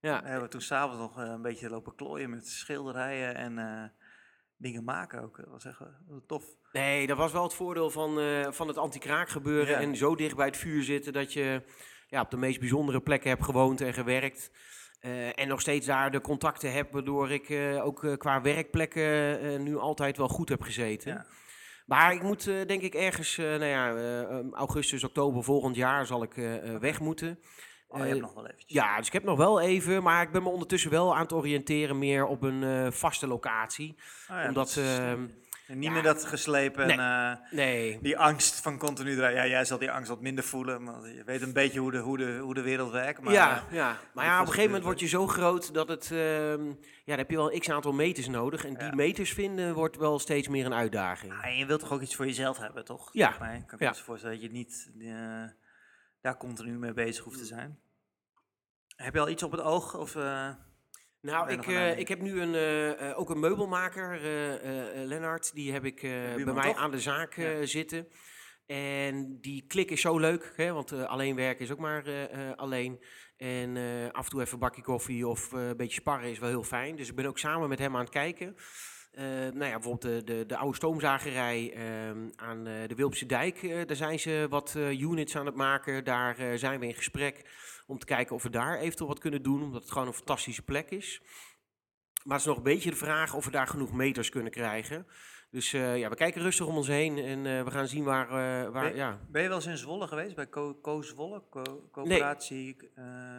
[0.01, 0.13] ja.
[0.13, 3.93] Daar hebben we toen s'avonds nog eh, een beetje lopen klooien met schilderijen en
[4.57, 5.37] dingen maken ook.
[5.37, 5.81] Dat was echt
[6.27, 6.45] tof.
[6.73, 8.19] Nee, dat was wel het voordeel van,
[8.55, 9.81] van het anti-kraak gebeuren Ja.
[9.81, 11.63] en zo dicht bij het vuur zitten dat je
[12.09, 14.51] ja, op de meest bijzondere plekken hebt gewoond en gewerkt.
[15.05, 19.63] Eh, en nog steeds daar de contacten heb, waardoor ik eh, ook eh, qua werkplekken
[19.63, 21.13] nu altijd wel goed heb gezeten.
[21.13, 21.27] Ja.
[21.87, 26.23] Maar ik moet denk ik ergens, nou ja, eh, eh, augustus, oktober volgend jaar zal
[26.23, 26.35] ik
[26.81, 27.39] weg moeten.
[27.89, 28.73] Oh, je hebt nog wel eventjes.
[28.73, 31.33] Ja, dus ik heb nog wel even, maar ik ben me ondertussen wel aan het
[31.33, 33.95] oriënteren meer op een vaste locatie.
[34.31, 35.07] Oh ja, omdat, dat is slim.
[35.07, 35.29] ehm,
[35.67, 35.93] En niet ja.
[35.93, 36.97] meer dat geslepen Nee.
[36.99, 39.37] en eh, nee, die angst van continu draaien.
[39.37, 41.99] Ja, jij zal die angst wat minder voelen, want je weet een beetje hoe de,
[41.99, 43.21] hoe de, hoe de wereld werkt.
[43.21, 45.89] Maar, ja, eh, ja, maar ja, op een gegeven moment word je zo groot dat
[45.89, 46.75] het, ehm, ja,
[47.05, 48.65] dan heb je wel een x aantal meters nodig.
[48.65, 48.95] En die Ja.
[48.95, 51.33] meters vinden wordt wel steeds meer een uitdaging.
[51.33, 53.09] ja, en je wilt toch ook iets voor jezelf hebben, toch?
[53.13, 53.89] Ja, mij kan ik me ja.
[53.89, 55.45] eens voorstellen dat je niet eh,
[56.21, 57.79] daar continu mee bezig hoeft te zijn.
[58.97, 59.97] Heb je al iets op het oog?
[59.97, 60.17] Of,
[61.25, 64.21] Nou, ik, eh, ik heb nu een, eh, eh, ook een meubelmaker,
[65.07, 66.77] Lennart, die heb ik bij mij toch?
[66.77, 67.67] aan de zaak Ja.
[67.67, 68.09] zitten.
[68.67, 72.05] En die klik is zo leuk, hè, want alleen werken is ook maar
[72.57, 73.05] alleen.
[73.37, 73.77] En
[74.13, 76.97] af en toe even een bakje koffie of een beetje sparren is wel heel fijn.
[76.97, 78.57] Dus ik ben ook samen met hem aan het kijken.
[79.15, 83.63] Eh, nou ja, bijvoorbeeld de, de, de oude stoomzagerij ehm, aan eh, de Wilpse Dijk.
[83.63, 86.05] eh, daar zijn ze wat units aan het maken.
[86.05, 87.51] Daar zijn we in gesprek
[87.87, 89.63] om te kijken of we daar eventueel wat kunnen doen.
[89.63, 91.21] Omdat het gewoon een fantastische plek is.
[92.25, 95.07] Maar het is nog een beetje de vraag of we daar genoeg meters kunnen krijgen.
[95.51, 98.27] Dus ja, we kijken rustig om ons heen en we gaan zien waar...
[98.27, 99.21] eh, waar Ben- ja.
[99.31, 102.77] Ben je wel eens in Zwolle geweest, bij Co, Co Zwolle, Co, Coöperatie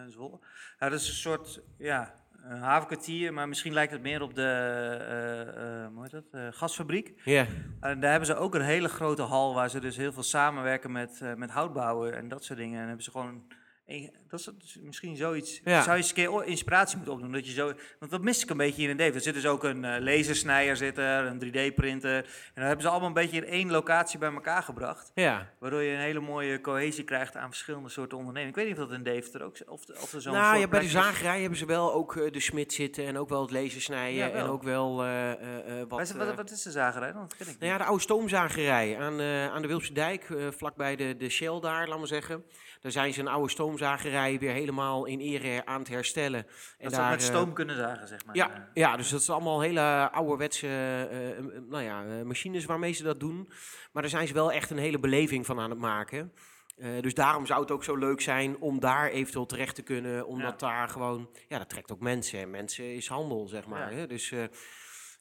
[0.07, 0.39] Zwolle?
[0.79, 4.41] Nou, dat is een soort, ja, een havenkwartier, maar misschien lijkt het meer op de,
[4.41, 5.41] eh,
[5.83, 7.21] eh, hoe heet dat, eh, gasfabriek.
[7.23, 7.45] Ja,
[7.79, 10.91] En daar hebben ze ook een hele grote hal waar ze dus heel veel samenwerken
[10.91, 12.79] met, eh, met houtbouwen en dat soort dingen.
[12.79, 13.43] En hebben ze gewoon,
[14.29, 15.81] dat is dus misschien zoiets, Ja.
[15.81, 17.31] zou je eens een keer inspiratie moeten opdoen.
[17.31, 19.17] Dat je zo, want dat mis ik een beetje hier in Deventer.
[19.17, 22.15] Er zit dus ook een eh, lasersnijer, zit er, een 3D-printer.
[22.17, 25.11] En dan hebben ze allemaal een beetje in één locatie bij elkaar gebracht.
[25.15, 25.53] ja.
[25.59, 28.57] Waardoor je een hele mooie cohesie krijgt aan verschillende soorten ondernemingen.
[28.59, 30.79] Ik weet niet of dat in Deventer ook of, of er zo'n nou ja, bij
[30.79, 30.91] de is.
[30.91, 34.31] zagerij hebben ze wel ook eh, de smid zitten en ook wel het lasersnijden Ja,
[34.31, 34.43] wel.
[34.43, 35.31] en ook wel eh,
[35.87, 36.11] Wat, wat...
[36.11, 37.21] wat, wat is de zagerij dan?
[37.21, 37.59] Dat ken ik niet.
[37.59, 39.21] Nou ja, de oude stoomzagerij aan,
[39.51, 42.43] aan de Wilpse Dijk, vlakbij de, de Shell daar, laat maar zeggen.
[42.85, 46.45] Daar zijn ze een oude stoomzagerij weer helemaal in ere aan het herstellen.
[46.77, 48.35] Dat ze ook met eh, stoom kunnen zagen, zeg maar.
[48.35, 50.67] ja, ja, dus dat zijn allemaal hele ouderwetse
[51.11, 53.49] eh, nou ja, machines waarmee ze dat doen.
[53.91, 56.33] Maar daar zijn ze wel echt een hele beleving van aan het maken.
[57.01, 60.27] Dus daarom zou het ook zo leuk zijn om daar eventueel terecht te kunnen.
[60.27, 62.39] Omdat daar gewoon, ja, dat trekt ook mensen.
[62.39, 63.91] En mensen is handel, zeg maar.
[63.91, 63.97] Ja.
[63.97, 64.07] Hè?
[64.07, 64.33] Dus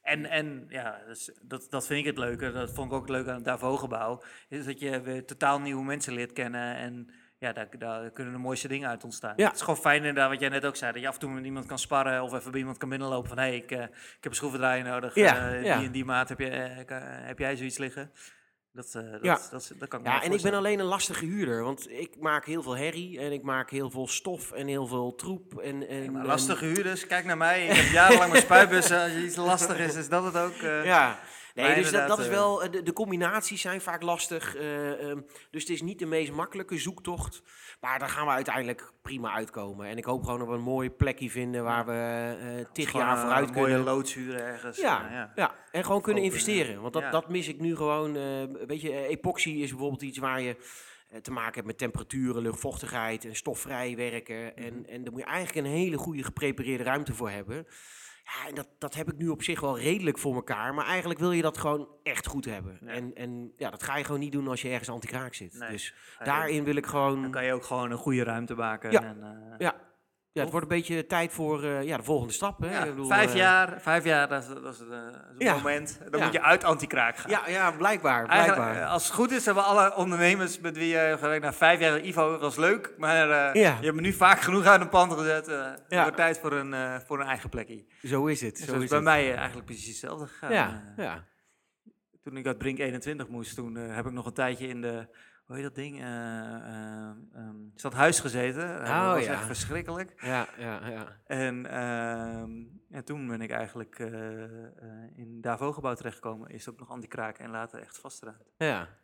[0.02, 2.52] En, en ja, dus dat, dat vind ik het leuke.
[2.52, 4.22] Dat vond ik ook leuk aan het Davo-gebouw.
[4.48, 6.76] Is dat je weer totaal nieuwe mensen leert kennen.
[6.76, 9.32] En ja, daar, daar kunnen de mooiste dingen uit ontstaan.
[9.36, 9.46] Ja.
[9.46, 10.92] Het is gewoon fijn inderdaad, wat jij net ook zei.
[10.92, 12.22] Dat je af en toe met iemand kan sparren.
[12.22, 13.38] Of even bij iemand kan binnenlopen van...
[13.38, 13.88] Hé, hey, ik, eh, ik
[14.20, 15.14] heb een schroevendraaier nodig.
[15.14, 15.76] Ja, Eh, ja.
[15.76, 18.10] Die en die maat heb, je, eh, kan- heb jij zoiets liggen.
[18.72, 19.34] Dat, dat, Ja.
[19.34, 21.62] dat, dat, dat kan ik ja, en ik ben alleen een lastige huurder.
[21.62, 25.14] Want ik maak heel veel herrie en ik maak heel veel stof en heel veel
[25.14, 25.58] troep.
[25.58, 27.66] En, en, en- lastige huurders, kijk naar mij.
[27.66, 29.02] Ik heb jarenlang mijn spuitbussen.
[29.02, 30.54] Als je iets lastig is, is dat het ook.
[30.84, 31.18] Ja,
[31.54, 34.54] nee, dus dat, dat is inderdaad, wel, eh, de, de combinaties zijn vaak lastig.
[34.56, 37.42] eh, ehm, dus het is niet de meest makkelijke zoektocht.
[37.80, 39.86] Maar daar gaan we uiteindelijk prima uitkomen.
[39.86, 43.10] En ik hoop gewoon dat we een mooi plekje vinden waar we eh tig jaar
[43.12, 43.84] een vooruit mooie kunnen.
[43.84, 44.78] loodshuren ergens.
[44.78, 45.54] Ja, eh, ja.
[45.70, 46.80] en gewoon kunnen eh, investeren.
[46.80, 48.16] Want dat, dat mis ik nu gewoon.
[48.16, 48.22] eh
[48.66, 50.56] weet je, eh, epoxy is bijvoorbeeld iets waar je
[51.08, 54.56] eh, te maken hebt met temperaturen, luchtvochtigheid en stofvrij werken.
[54.56, 54.84] En, Mhm.
[54.88, 57.66] en daar moet je eigenlijk een hele goede geprepareerde ruimte voor hebben.
[58.24, 60.74] Ja, en dat, dat heb ik nu op zich wel redelijk voor elkaar.
[60.74, 62.78] Maar eigenlijk wil je dat gewoon echt goed hebben.
[62.86, 65.58] En, en ja, dat ga je gewoon niet doen als je ergens anti-kraak zit.
[65.58, 65.70] Nee.
[65.70, 67.22] Dus Ja, daarin wil ik gewoon...
[67.22, 68.90] Dan kan je ook gewoon een goede ruimte maken.
[68.90, 69.02] Ja.
[69.02, 69.74] En, eh, Ja,
[70.34, 72.60] ja, het wordt een beetje tijd voor eh, ja, de volgende stap.
[72.60, 72.70] Hè?
[72.78, 74.96] ja, bedoel, vijf, eh, jaar, vijf jaar, dat is, dat is, eh,
[75.38, 75.54] Ja.
[75.54, 75.98] moment.
[76.10, 76.24] Dan Ja.
[76.24, 77.30] moet je uit anti-kraak gaan.
[77.30, 78.24] Ja, ja, blijkbaar.
[78.26, 78.84] Blijkbaar.
[78.86, 82.38] als het goed is, hebben alle ondernemers met wie je gewerkt na vijf jaar Ivo
[82.38, 83.52] was leuk, maar Ja.
[83.78, 85.46] je hebt me nu vaak genoeg uit een pand gezet.
[85.46, 87.84] Het wordt tijd voor een, voor een eigen plekje.
[88.02, 88.56] Zo is het.
[88.56, 89.06] Dus Zo is is bij het.
[89.06, 90.52] mij eigenlijk precies hetzelfde gegaan.
[90.52, 91.24] Ja, ja.
[92.22, 95.08] Toen ik uit Brink 21 moest, toen heb ik nog een tijdje in de,
[95.44, 98.82] hoe heet dat ding, eh, ehm, stadhuis gezeten.
[98.82, 99.32] Eh, Oh, dat was ja.
[99.32, 100.12] echt verschrikkelijk.
[100.22, 101.20] Ja, ja, ja.
[101.26, 102.50] En, ehm,
[102.90, 104.50] en toen ben ik eigenlijk eh, eh,
[105.16, 106.50] in Davo-gebouw terechtgekomen.
[106.50, 108.44] Is ook nog anti-kraak en later echt vastgeraakt.
[108.56, 109.02] ja.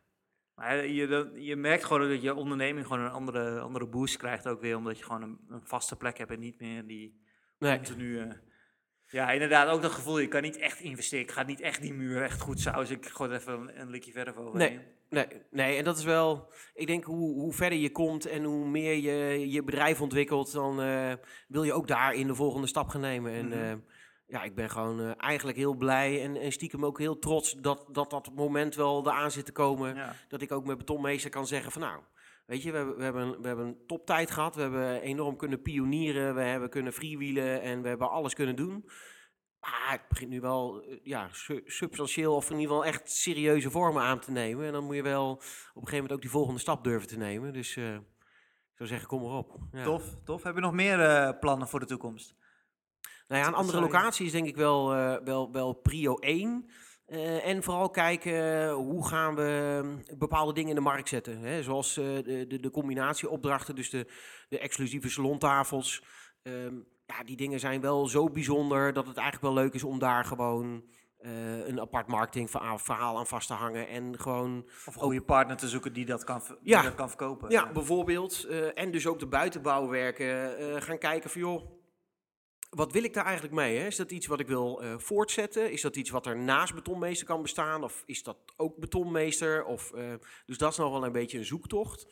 [0.55, 4.49] Maar je, dat- je merkt gewoon dat je onderneming gewoon een andere, andere boost krijgt
[4.49, 4.77] ook weer.
[4.77, 7.23] Omdat je gewoon een, een vaste plek hebt en niet meer die
[7.59, 7.77] Nee.
[7.77, 8.21] continu...
[8.21, 8.33] eh,
[9.07, 11.25] ja, inderdaad, ook dat gevoel, je kan niet echt investeren.
[11.25, 12.97] Ik ga niet echt die muur echt goed sausen.
[12.97, 14.59] Ik gooi er even een, een likje verf over.
[14.59, 14.81] Nee.
[15.11, 16.53] Nee, nee, en dat is wel.
[16.75, 20.81] Ik denk hoe, hoe verder je komt en hoe meer je je bedrijf ontwikkelt, dan
[20.81, 21.13] eh,
[21.49, 23.33] wil je ook daarin de volgende stap gaan nemen.
[23.33, 23.59] En Mhm.
[23.59, 23.73] eh,
[24.27, 27.87] ja, ik ben gewoon eh, eigenlijk heel blij en, en stiekem ook heel trots dat,
[27.93, 29.95] dat dat moment wel eraan zit te komen.
[29.95, 30.15] Ja.
[30.29, 32.01] Dat ik ook met betonmeester kan zeggen van nou,
[32.47, 34.55] weet je, we hebben, we hebben, een- we hebben een toptijd gehad.
[34.55, 38.85] We hebben enorm kunnen pionieren, we hebben kunnen freewheelen en we hebben alles kunnen doen.
[39.61, 43.71] Maar het begint nu wel eh, ja, su- substantieel of in ieder geval echt serieuze
[43.71, 44.67] vormen aan te nemen.
[44.67, 47.19] En dan moet je wel op een gegeven moment ook die volgende stap durven te
[47.19, 47.53] nemen.
[47.53, 49.59] Dus eh, ik zou zeggen, kom maar op.
[49.73, 49.83] Ja.
[49.85, 50.43] Tof, tof.
[50.43, 52.35] Heb je nog meer eh, plannen voor de toekomst?
[53.29, 56.71] Nou ja, een andere locatie is denk ik wel, eh, wel, wel prio 1.
[57.07, 61.39] Eh, en vooral kijken hoe gaan we eh, bepaalde dingen in de markt zetten.
[61.39, 61.63] Hè?
[61.63, 64.07] Zoals de, de, de combinatieopdrachten, dus de,
[64.49, 66.03] de exclusieve salontafels.
[66.43, 66.75] Ehm,
[67.17, 70.25] ja, die dingen zijn wel zo bijzonder dat het eigenlijk wel leuk is om daar
[70.25, 70.85] gewoon
[71.19, 73.89] eh, een apart marketingverhaal aan vast te hangen.
[73.89, 76.83] En gewoon Of een goede partner te zoeken die dat kan, ver- die Ja.
[76.83, 77.51] dat kan verkopen?
[77.51, 78.45] Ja, bijvoorbeeld.
[78.45, 81.79] eh, en dus ook de buitenbouwwerken eh, gaan kijken van joh,
[82.71, 83.79] wat wil ik daar eigenlijk mee?
[83.79, 83.87] Hè?
[83.87, 85.73] Is dat iets wat ik wil voortzetten?
[85.73, 87.83] Is dat iets wat er naast betonmeester kan bestaan?
[87.85, 89.65] Of is dat ook betonmeester?
[89.65, 89.91] Of,
[90.47, 92.07] dus dat is nog wel een beetje een zoektocht.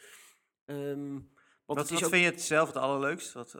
[0.67, 1.25] Want
[1.67, 3.33] Wat, het is wat ook, vind je het zelf het allerleukst?
[3.33, 3.55] Wat,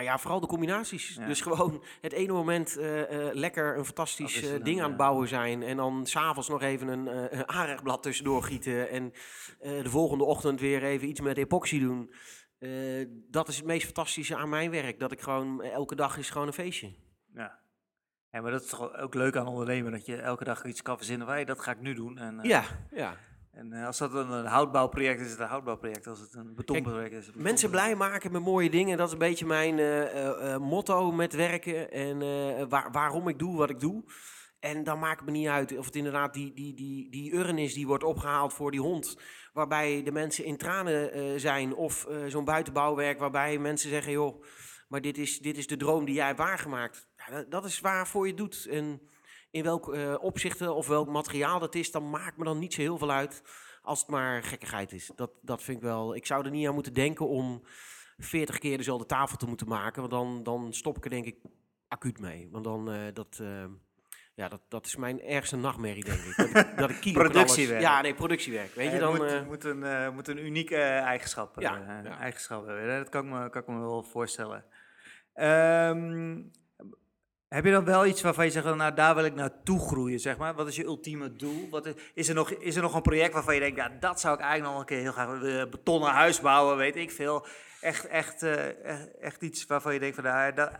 [0.00, 1.14] ja, vooral de combinaties.
[1.14, 1.26] Ja.
[1.26, 5.28] Dus gewoon het ene moment eh, eh, lekker een fantastisch eh, ding aan het bouwen
[5.28, 5.62] zijn.
[5.62, 8.90] En dan s'avonds nog even een, een aanrechtblad tussendoor gieten.
[8.90, 9.12] En
[9.60, 12.14] de volgende ochtend weer even iets met epoxy doen.
[13.30, 14.98] Dat is het meest fantastische aan mijn werk.
[14.98, 16.94] Dat ik gewoon elke dag is gewoon een feestje.
[17.34, 17.58] ja.
[18.30, 19.92] ja, maar dat is toch ook leuk aan ondernemen.
[19.92, 21.26] Dat je elke dag iets kan verzinnen.
[21.26, 22.18] Wij, dat ga ik nu doen.
[22.18, 23.16] En, Ja, ja.
[23.54, 26.06] En eh, als dat een, een houtbouwproject is, is het een houtbouwproject.
[26.06, 28.96] Als het een betonproject is, is het een Mensen blij maken met mooie dingen.
[28.96, 31.90] Dat is een beetje mijn eh, eh, motto met werken.
[31.90, 32.18] En
[32.68, 34.04] waar- waarom ik doe wat ik doe.
[34.60, 37.58] En dan maakt het me niet uit of het inderdaad die, die, die, die urn
[37.58, 39.18] is die wordt opgehaald voor die hond.
[39.52, 41.74] Waarbij de mensen in tranen zijn.
[41.74, 44.44] Of zo'n buitenbouwwerk waarbij mensen zeggen: joh,
[44.88, 47.08] maar dit is, dit is de droom die jij hebt waargemaakt.
[47.16, 48.66] Ja, dat, dat is waarvoor je het doet.
[48.70, 49.00] En
[49.54, 52.98] in welk opzichten of welk materiaal dat is, dan maakt me dan niet zo heel
[52.98, 53.42] veel uit.
[53.82, 55.10] Als het maar gekkigheid is.
[55.16, 56.16] Dat, dat vind ik wel.
[56.16, 57.62] Ik zou er niet aan moeten denken om
[58.18, 60.00] 40 keer dezelfde tafel te moeten maken.
[60.00, 61.36] Want dan, dan stop ik er denk ik
[61.88, 62.48] acuut mee.
[62.50, 63.64] Want dan, eh, dat, eh,
[64.34, 66.36] ja, dat, dat is mijn ergste nachtmerrie, denk ik.
[66.36, 67.80] Dat ik, dat ik Productiewerk.
[67.80, 68.74] Ja, nee, productiewerk.
[68.74, 69.16] Weet je, dan...
[69.16, 72.18] moet, moet, een, eh, moet een unieke eigenschap, Ja, ja.
[72.18, 72.98] eigenschap hebben.
[72.98, 74.64] Dat kan ik me, kan ik me wel voorstellen.
[75.34, 76.42] Ehm,
[77.54, 80.36] heb je dan wel iets waarvan je zegt, nou daar wil ik naartoe groeien, zeg
[80.36, 80.54] maar?
[80.54, 81.68] Wat is je ultieme doel?
[81.70, 84.34] Wat is, er nog, is er nog een project waarvan je denkt, ja, dat zou
[84.34, 87.46] ik eigenlijk nog een keer heel graag willen, betonnen huis bouwen, weet ik veel.
[87.80, 90.70] Echt, echt, eh, echt, echt iets waarvan je denkt, van, nou, dat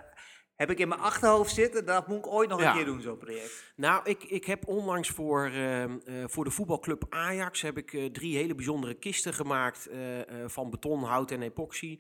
[0.56, 2.68] heb ik in mijn achterhoofd zitten, dat moet ik ooit nog Ja.
[2.70, 3.72] een keer doen, zo'n project.
[3.76, 8.04] Nou, ik, ik heb onlangs voor, ehm, eh, voor de voetbalclub Ajax heb ik, eh,
[8.04, 9.98] drie hele bijzondere kisten gemaakt eh,
[10.46, 11.98] van beton, hout en epoxy.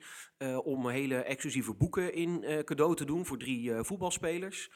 [0.64, 4.70] om hele exclusieve boeken in cadeau te doen voor drie voetbalspelers.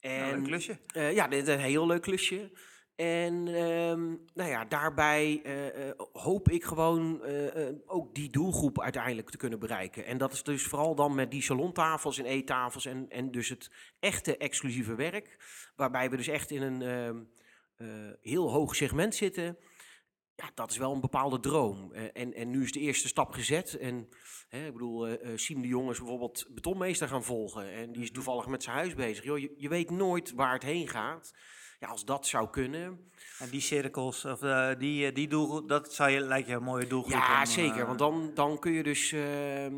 [0.00, 0.78] Nou, een En klusje.
[0.86, 2.50] eh, ja, dit is een heel leuk klusje.
[2.98, 9.30] En ehm, nou ja, daarbij eh, eh, hoop ik gewoon eh, ook die doelgroep uiteindelijk
[9.30, 10.04] te kunnen bereiken.
[10.04, 13.70] En dat is dus vooral dan met die salontafels en eettafels en, en dus het
[14.00, 15.36] echte exclusieve werk.
[15.76, 17.22] Waarbij we dus echt in een ehm,
[17.76, 19.58] eh, heel hoog segment zitten.
[20.34, 21.92] Ja, dat is wel een bepaalde droom.
[21.92, 23.74] En, en nu is de eerste stap gezet.
[23.74, 24.08] En
[24.48, 27.72] hè, ik bedoel, Siem de Jong is bijvoorbeeld betonmeester gaan volgen.
[27.72, 29.24] En die is toevallig met zijn huis bezig.
[29.24, 31.32] Joh, je weet nooit waar het heen gaat.
[31.78, 33.10] Ja, als dat zou kunnen.
[33.38, 36.62] En die cirkels, of eh, die, eh, die doelgroep, dat zou je, lijkt je een
[36.62, 37.12] mooie doelgroep.
[37.12, 37.80] Ja, om, zeker.
[37.80, 39.74] eh, Want dan, dan kun je dus, ehm,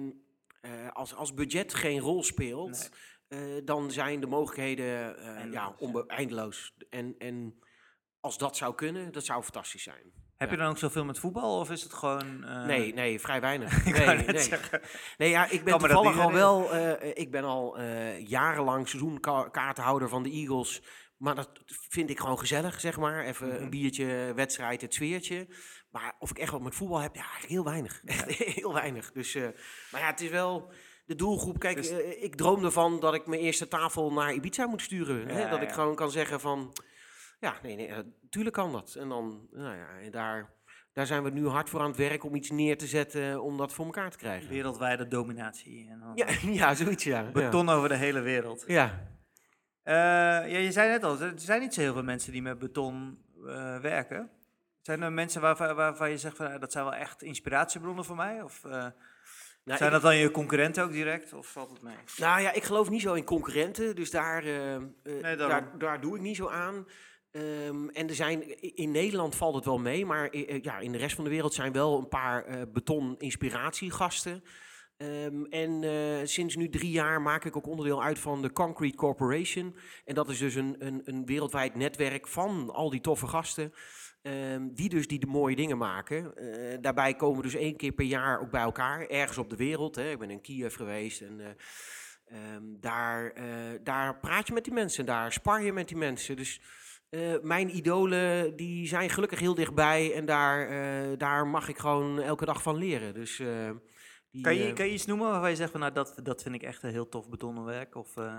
[0.61, 2.91] eh, als, als budget geen rol speelt,
[3.29, 5.75] eh, dan zijn de mogelijkheden eh, ja, Eindeloos, ja.
[5.79, 6.75] onbe- eindeloos.
[6.91, 7.61] En, en
[8.21, 10.13] als dat zou kunnen, dat zou fantastisch zijn.
[10.37, 10.55] Heb Ja.
[10.55, 12.45] je dan ook zoveel met voetbal, of is het gewoon...
[12.45, 13.85] eh, Nee, nee, vrij weinig.
[13.87, 14.39] ik nee, nee.
[14.39, 14.81] zeggen.
[15.19, 20.23] nee, ja, ik ben toevallig al wel, eh, ik ben al eh, jarenlang seizoenkaartenhouder van
[20.23, 20.83] de Eagles.
[21.21, 21.51] Maar dat
[21.89, 23.25] vind ik gewoon gezellig, zeg maar.
[23.25, 23.63] Even Mhm.
[23.63, 25.47] een biertje, wedstrijd, het sfeertje.
[25.91, 28.01] Maar of ik echt wat met voetbal heb, ja, eigenlijk heel weinig.
[28.05, 29.13] Echt heel weinig.
[29.13, 29.49] Dus, eh,
[29.93, 30.73] maar ja, het is wel
[31.07, 31.59] de doelgroep.
[31.59, 35.29] Kijk, Dus- eh, ik droom ervan dat ik mijn eerste tafel naar Ibiza moet sturen.
[35.29, 35.41] hè?
[35.41, 36.73] Ja, Dat ik gewoon kan zeggen van,
[37.41, 37.91] ja, nee, nee,
[38.23, 38.95] natuurlijk kan dat.
[38.95, 40.53] En dan, nou ja, en daar,
[40.93, 43.57] daar zijn we nu hard voor aan het werk om iets neer te zetten om
[43.57, 44.49] dat voor elkaar te krijgen.
[44.49, 45.89] Wereldwijde dominatie.
[45.91, 46.27] En dan Ja,
[46.63, 47.21] ja zoiets, ja.
[47.21, 47.31] Ja.
[47.31, 48.65] Beton over de hele wereld.
[48.67, 49.09] Ja.
[49.91, 49.97] Eh,
[50.51, 53.19] ja, je zei net al, er zijn niet zo heel veel mensen die met beton
[53.47, 54.31] eh, werken.
[54.83, 58.17] Zijn er mensen waarvan, waarvan je zegt, van, ah, dat zijn wel echt inspiratiebronnen voor
[58.17, 58.43] mij?
[58.43, 58.71] Of eh,
[59.65, 61.33] Nou, zijn dat dan je concurrenten ook direct?
[61.33, 61.95] Of valt het mee?
[62.17, 64.45] Nou ja, ik geloof niet zo in concurrenten, dus daar,
[65.37, 66.87] daar, daar doe ik niet zo aan.
[67.31, 71.15] Ehm, en er zijn, in Nederland valt het wel mee, maar ja, in de rest
[71.15, 74.45] van de wereld zijn wel een paar eh, beton-inspiratiegasten.
[75.01, 78.97] Ehm, en eh, sinds nu drie jaar maak ik ook onderdeel uit van de Concrete
[78.97, 79.77] Corporation.
[80.05, 83.73] En dat is dus een, een, een wereldwijd netwerk van al die toffe gasten.
[84.23, 86.37] ehm, die dus die de mooie dingen maken.
[86.37, 89.57] Eh, daarbij komen we dus één keer per jaar ook bij elkaar, ergens op de
[89.57, 89.97] wereld.
[89.97, 90.11] Hè.
[90.11, 91.47] Ik ben in Kiev geweest en eh,
[92.27, 93.35] ehm, daar,
[93.83, 96.37] daar praat je met die mensen, daar spar je met die mensen.
[96.37, 96.61] Dus
[97.43, 100.69] mijn idolen die zijn gelukkig heel dichtbij en daar,
[101.19, 103.15] daar mag ik gewoon elke dag van leren.
[103.15, 103.43] Dus,
[104.31, 106.43] die, Kan je, eh, kan je iets noemen waarvan je zegt, van, nou, dat, dat
[106.43, 107.95] vind ik echt een heel tof betonnen werk?
[107.95, 108.39] Of, eh,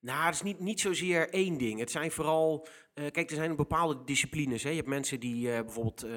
[0.00, 1.78] Nou, het is niet, niet zozeer één ding.
[1.78, 2.66] Het zijn vooral.
[2.94, 4.62] eh, kijk, er zijn bepaalde disciplines.
[4.62, 4.68] Hè.
[4.68, 6.10] Je hebt mensen die bijvoorbeeld eh,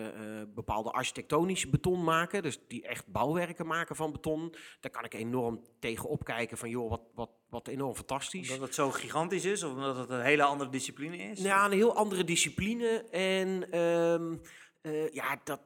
[0.54, 2.43] bepaalde architectonisch beton maken.
[2.43, 4.56] Dus die echt bouwwerken maken van beton.
[4.80, 8.50] Daar kan ik enorm tegen opkijken van, joh, wat, wat, wat enorm fantastisch.
[8.50, 9.63] omdat het zo gigantisch is?
[9.63, 11.41] Of omdat het een hele andere discipline is?
[11.41, 13.04] Ja, een heel andere discipline.
[13.10, 14.36] En ehm,
[14.82, 15.62] eh, ja, dat,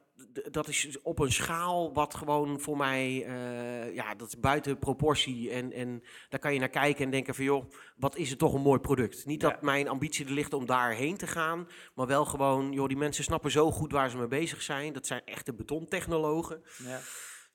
[0.50, 5.50] dat is op een schaal wat gewoon voor mij, eh, ja, dat is buiten proportie.
[5.50, 8.54] En, en daar kan je naar kijken en denken van, joh, wat is het toch
[8.54, 9.26] een mooi product.
[9.26, 12.96] Niet dat mijn ambitie er ligt om daarheen te gaan, maar wel gewoon, joh, die
[12.96, 14.92] mensen snappen zo goed waar ze mee bezig zijn.
[14.92, 16.62] Dat zijn echte betontechnologen.
[16.84, 17.00] Ja.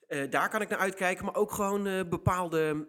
[0.06, 2.86] Eh, daar kan ik naar uitkijken, maar ook gewoon eh, bepaalde,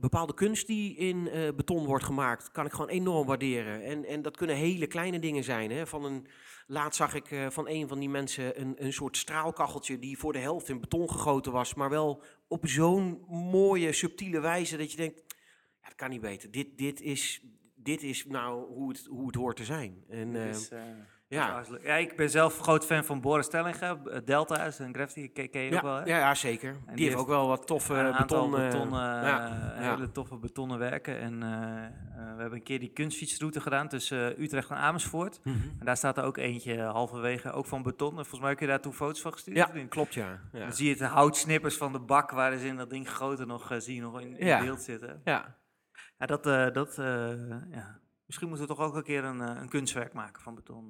[0.00, 3.82] bepaalde kunst die in beton wordt gemaakt, kan ik gewoon enorm waarderen.
[3.82, 5.70] En, en dat kunnen hele kleine dingen zijn.
[5.70, 5.86] Hè?
[5.86, 6.26] Van een,
[6.66, 10.32] laatst zag ik eh, van een van die mensen een, een soort straalkacheltje die voor
[10.32, 14.96] de helft in beton gegoten was, maar wel op zo'n mooie, subtiele wijze dat je
[14.96, 15.22] denkt,
[15.80, 16.50] ja, dat kan niet beter.
[16.50, 17.44] Dit, dit, is,
[17.74, 20.04] dit is nou hoe het, hoe het hoort te zijn.
[20.08, 20.36] En,
[21.32, 21.64] ja.
[21.82, 23.98] ja, ik ben zelf groot fan van Boris Stellinga.
[24.04, 26.10] eh, Delta is een graffiti, ken, ken je ook wel, ja, hè?
[26.10, 26.72] ja, ja, zeker.
[26.72, 28.56] Die, die heeft ook wel wat toffe een beton...
[28.56, 29.94] eh, betonnen, ja, eh, ja.
[29.94, 31.18] hele toffe betonnen werken.
[31.18, 31.40] En
[32.16, 35.40] we hebben een keer die kunstfietsroute gedaan tussen Utrecht en Amersfoort.
[35.44, 35.56] Mhm.
[35.78, 38.10] En daar staat er ook eentje halverwege, ook van beton.
[38.10, 39.56] En volgens mij heb je daar toen foto's van gestuurd.
[39.56, 40.40] Ja, klopt ja.
[40.52, 43.74] Dan zie je het houtsnippers van de bak waar ze in dat ding groter nog,
[43.78, 45.20] zie je nog in, in beeld zitten.
[45.24, 45.56] Ja,
[46.18, 46.94] Ja, dat, dat
[47.70, 48.01] ja.
[48.32, 50.88] Misschien moeten we toch ook een keer een, een kunstwerk maken van beton.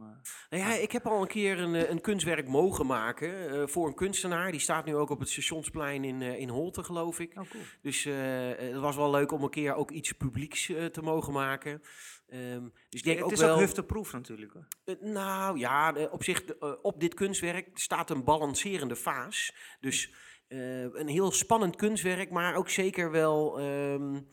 [0.50, 4.50] Nou ja, ik heb al een keer een, een kunstwerk mogen maken voor een kunstenaar.
[4.50, 7.38] Die staat nu ook op het stationsplein in, in Holte, geloof ik.
[7.38, 7.62] Oh, cool.
[7.82, 11.82] Dus het was wel leuk om een keer ook iets publieks te mogen maken.
[12.28, 14.52] Um, dus ik denk het ook is wel, ook hufteproef natuurlijk.
[14.52, 14.66] Hoor.
[14.84, 19.54] Uh, nou ja, op zich, uh, op dit kunstwerk staat een balancerende vaas.
[19.80, 20.14] Dus
[20.48, 23.60] uh, een heel spannend kunstwerk, maar ook zeker wel...
[23.60, 24.28] Um,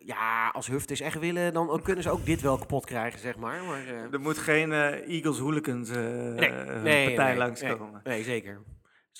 [0.00, 3.62] ja, als Huft echt willen, dan kunnen ze ook dit wel kapot krijgen, zeg maar.
[3.64, 6.50] maar er moet geen Eagles Hooligans nee,
[6.82, 8.00] nee, partij nee, langskomen.
[8.04, 8.60] Nee, nee, zeker.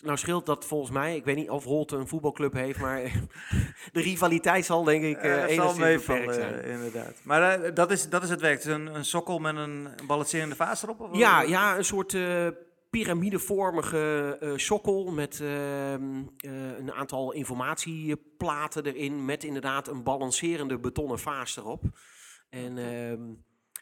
[0.02, 3.00] Nou scheelt dat volgens mij, ik weet niet of Holte een voetbalclub heeft, maar
[3.92, 6.64] de rivaliteit zal denk ik uh, zal meevallen, zijn.
[6.64, 7.14] inderdaad.
[7.22, 10.82] Maar dat, is, dat is het werk, dus een, een sokkel met een balancerende vaas
[10.82, 11.00] erop?
[11.00, 12.16] Of ja, ja, een soort
[12.90, 16.22] piramidevormige uh, sokkel met ehm,
[16.78, 21.82] een aantal informatieplaten erin, met inderdaad een balancerende betonnen vaas erop.
[22.48, 22.78] En...
[22.78, 23.22] Ehm,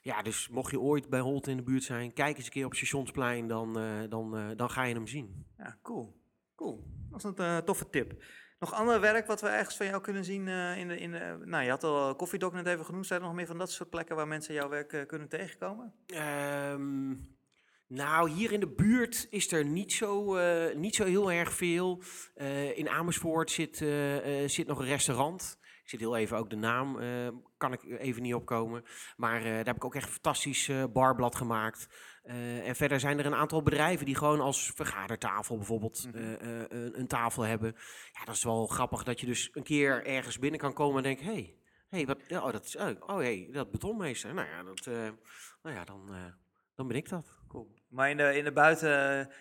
[0.06, 2.64] ja, dus mocht je ooit bij Holt in de buurt zijn, kijk eens een keer
[2.64, 5.46] op Stationsplein, dan, uh, dan, dan ga je hem zien.
[5.58, 6.20] Ja, cool.
[6.56, 6.84] Cool.
[7.10, 8.24] Dat is een toffe tip.
[8.58, 10.98] Nog ander werk wat we ergens van jou kunnen zien in de...
[10.98, 13.06] In de nou, je had al Koffiedok net even genoemd.
[13.06, 15.94] Zijn er nog meer van dat soort plekken waar mensen jouw werk kunnen tegenkomen?
[16.06, 17.35] Um,
[17.88, 20.36] nou, hier in de buurt is er niet zo,
[20.74, 22.02] niet zo heel erg veel.
[22.74, 23.76] in Amersfoort zit,
[24.46, 25.58] zit nog een restaurant.
[25.82, 26.98] Ik zit heel even ook de naam,
[27.56, 28.84] kan ik even niet opkomen.
[29.16, 31.88] Maar daar heb ik ook echt een fantastisch barblad gemaakt.
[32.22, 37.06] en verder zijn er een aantal bedrijven die gewoon als vergadertafel bijvoorbeeld mm een, een,
[37.06, 37.74] tafel hebben.
[38.12, 41.02] Ja, dat is wel grappig dat je dus een keer ergens binnen kan komen en
[41.02, 41.56] denkt, hé, hey,
[41.88, 44.34] hey, wat, oh, dat is, oh, hey, dat betonmeester.
[44.34, 44.86] Nou ja, dat,
[45.62, 46.10] nou ja dan,
[46.74, 47.35] dan ben ik dat.
[47.48, 47.74] Cool.
[47.88, 48.90] Maar in de, in de buiten,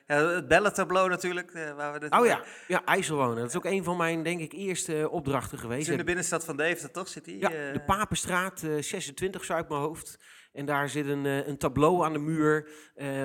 [0.08, 1.54] ja, het bellentableau natuurlijk.
[1.54, 3.36] Uh, waar we oh ja, ja, IJsselwonen.
[3.36, 5.88] Dat is ook een van mijn, denk ik, eerste opdrachten geweest.
[5.88, 7.08] in de binnenstad van Deventer, toch?
[7.08, 7.74] Zit die, ja, uh...
[7.74, 10.20] de Papenstraat, uh, 26 zo uit mijn hoofd.
[10.54, 12.70] En daar zit een, een tableau aan de muur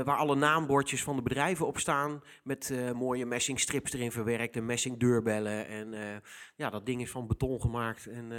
[0.05, 2.23] waar alle naambordjes van de bedrijven op staan.
[2.43, 5.67] Met mooie messingstrips erin verwerkt en messing deurbellen.
[5.67, 6.23] En
[6.57, 8.07] ja, dat ding is van beton gemaakt.
[8.07, 8.33] En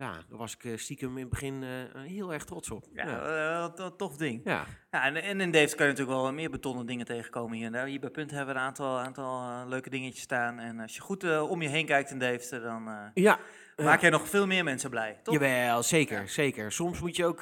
[0.00, 2.84] ja, daar was ik eh, stiekem in het begin uh, heel erg trots op.
[2.92, 3.72] Ja, ja.
[3.78, 4.40] Uh, tof ding.
[4.44, 4.66] Ja.
[4.90, 7.72] ja en, en in Davis kan je natuurlijk wel meer betonnen dingen tegenkomen hier en
[7.72, 7.86] daar.
[7.86, 10.58] Hier bij Punt hebben we een aantal, aantal leuke dingetjes staan.
[10.58, 13.38] En als je goed om je heen kijkt in Davis, dan ja.
[13.76, 15.34] maak je nog veel meer mensen blij, toch?
[15.34, 16.72] Jawel, zeker, zeker.
[16.72, 17.40] Soms moet je ook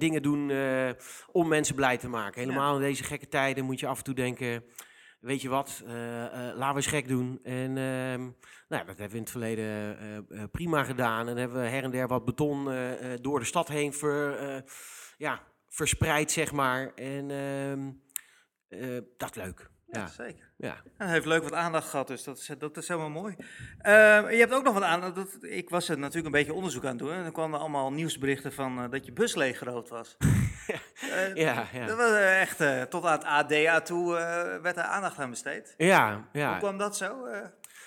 [0.00, 0.52] dingen doen
[1.32, 2.40] om mensen blij te maken.
[2.40, 4.64] Helemaal in deze gekke tijden moet je af en toe denken
[5.20, 7.40] weet je wat, uh, laten we eens gek doen.
[7.42, 8.20] En ehm,
[8.68, 9.96] nou, dat hebben we in het verleden
[10.30, 11.28] uh, prima gedaan.
[11.28, 12.64] En hebben we her en der wat beton
[13.20, 14.64] door de stad heen ver,
[15.16, 16.94] ja, verspreid, zeg maar.
[16.94, 17.90] En ehm,
[19.16, 19.70] dat is leuk.
[19.92, 20.50] Ja, zeker.
[20.56, 20.76] Ja.
[20.96, 23.34] hij heeft leuk wat aandacht gehad, dus dat is, dat is helemaal mooi.
[23.38, 23.44] Uh,
[24.30, 25.14] je hebt ook nog wat aandacht.
[25.14, 27.12] Dat, ik was er natuurlijk een beetje onderzoek aan het doen.
[27.12, 30.16] En dan kwamen allemaal nieuwsberichten van uh, dat je bus leeggerood was.
[30.18, 31.86] uh, ja, ja.
[31.86, 34.12] Dat was echt, tot aan het ADA toe
[34.62, 35.74] werd er aandacht aan besteed.
[35.76, 36.50] Ja, ja.
[36.50, 37.26] Hoe kwam dat zo?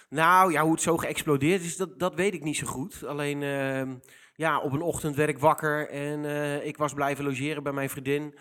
[0.09, 3.03] Nou, ja, hoe het zo geëxplodeerd is, dat, dat weet ik niet zo goed.
[3.03, 3.95] Alleen, ehm,
[4.35, 6.25] ja, op een ochtend werd ik wakker en
[6.65, 8.35] ik was blijven logeren bij mijn vriendin.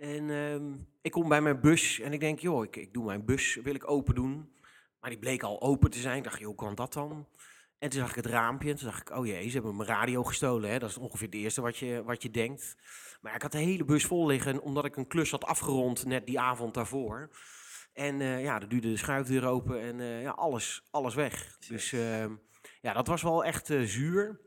[0.00, 0.72] En ehm,
[1.02, 3.74] ik kom bij mijn bus en ik denk, joh, ik, ik doe mijn bus, wil
[3.74, 4.52] ik open doen.
[5.00, 6.16] Maar die bleek al open te zijn.
[6.16, 7.26] Ik dacht, joh, hoe kan dat dan?
[7.78, 9.88] En toen zag ik het raampje en toen dacht ik, oh jee, ze hebben mijn
[9.88, 10.70] radio gestolen.
[10.70, 10.78] Hè?
[10.78, 12.76] Dat is ongeveer het eerste wat je, wat je denkt.
[13.20, 16.26] Maar ik had de hele bus vol liggen, omdat ik een klus had afgerond net
[16.26, 17.30] die avond daarvoor.
[17.92, 21.58] En uh, ja, dan duurde de schuifdeur open en uh, ja, alles, alles weg.
[21.68, 22.24] Dus uh,
[22.80, 24.40] ja, dat was wel echt uh, zuur.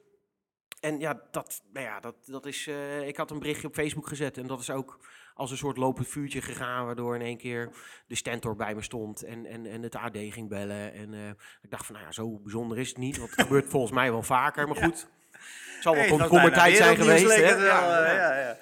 [0.80, 2.68] En ja, dat, nou ja, dat, dat is.
[3.06, 5.00] ik had een berichtje op Facebook gezet en dat is ook
[5.34, 7.70] als een soort lopend vuurtje gegaan, waardoor in één keer
[8.08, 10.94] de stentor bij me stond en, en, en het AD ging bellen.
[10.94, 11.30] En uh,
[11.62, 14.12] ik dacht van, nou ja, zo bijzonder is het niet, want het gebeurt volgens mij
[14.12, 15.08] wel vaker, maar goed.
[15.32, 17.36] Het zal wel komkommertijd zijn geweest.
[17.36, 17.42] Hè?
[17.42, 18.58] Ja, ja, ja.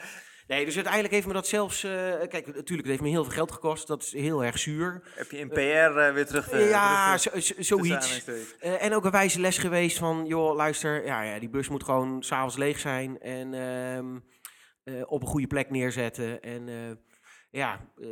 [0.51, 1.83] Nee, dus uiteindelijk heeft me dat zelfs...
[1.83, 1.91] Uh,
[2.29, 3.87] kijk, natuurlijk, het heeft me heel veel geld gekost.
[3.87, 5.01] Dat is heel erg zuur.
[5.15, 6.69] Heb je in PR uh, weer terug...
[6.69, 7.17] Ja,
[7.57, 8.23] zoiets.
[8.59, 10.25] en ook een wijze les geweest van...
[10.25, 13.19] joh, luister, ja, ja, die bus moet gewoon s'avonds leeg zijn.
[13.19, 14.17] En ehm,
[15.05, 16.41] op een goede plek neerzetten.
[16.41, 16.91] En uh,
[17.51, 18.07] ja, uh,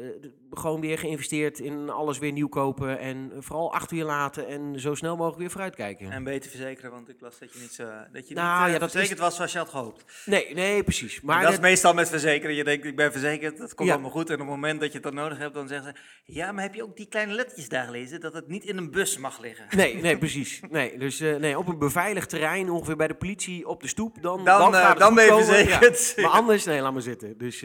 [0.51, 2.99] gewoon weer geïnvesteerd in alles weer nieuw kopen.
[2.99, 6.11] En vooral achter je laten en zo snel mogelijk weer vooruitkijken.
[6.11, 8.79] En beter verzekeren, want ik las dat je niet, zo, dat je nou, niet ja,
[8.79, 9.25] dat verzekerd is...
[9.25, 10.05] was zoals je had gehoopt.
[10.25, 11.21] Nee, nee, precies.
[11.21, 12.55] Maar dat is meestal met verzekeren.
[12.55, 14.27] Je denkt, ik ben verzekerd, dat komt allemaal goed.
[14.27, 16.01] En op het moment dat je het dan nodig hebt, dan zeggen ze...
[16.33, 18.19] Ja, maar heb je ook die kleine lettertjes daar gelezen?
[18.19, 19.65] Dat het niet in een bus mag liggen.
[19.77, 20.61] Nee, nee, precies.
[20.69, 24.45] Nee, dus nee, op een beveiligd terrein, ongeveer bij de politie, op de stoep, dan,
[24.45, 26.13] dan, dan, dan ben je verzekerd.
[26.17, 27.37] Maar anders, nee, laat maar zitten.
[27.37, 27.63] Dus...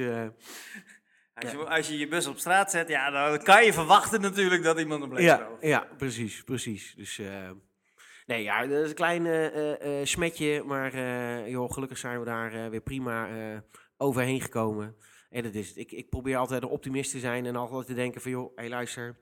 [1.35, 4.63] Als, je, als je je bus op straat zet, ja, dan kan je verwachten natuurlijk
[4.63, 6.95] dat iemand een bleef ja, ja, precies, precies.
[6.97, 7.51] Dus uh,
[8.27, 12.25] Nee, ja, dat is een klein eh, eh, smetje, maar eh, joh, gelukkig zijn we
[12.25, 13.59] daar eh, weer prima eh,
[13.97, 14.97] overheen gekomen.
[15.31, 15.77] En dat is het.
[15.77, 18.69] Ik, ik probeer altijd een optimist te zijn en altijd te denken van, joh, hey,
[18.69, 19.17] luister,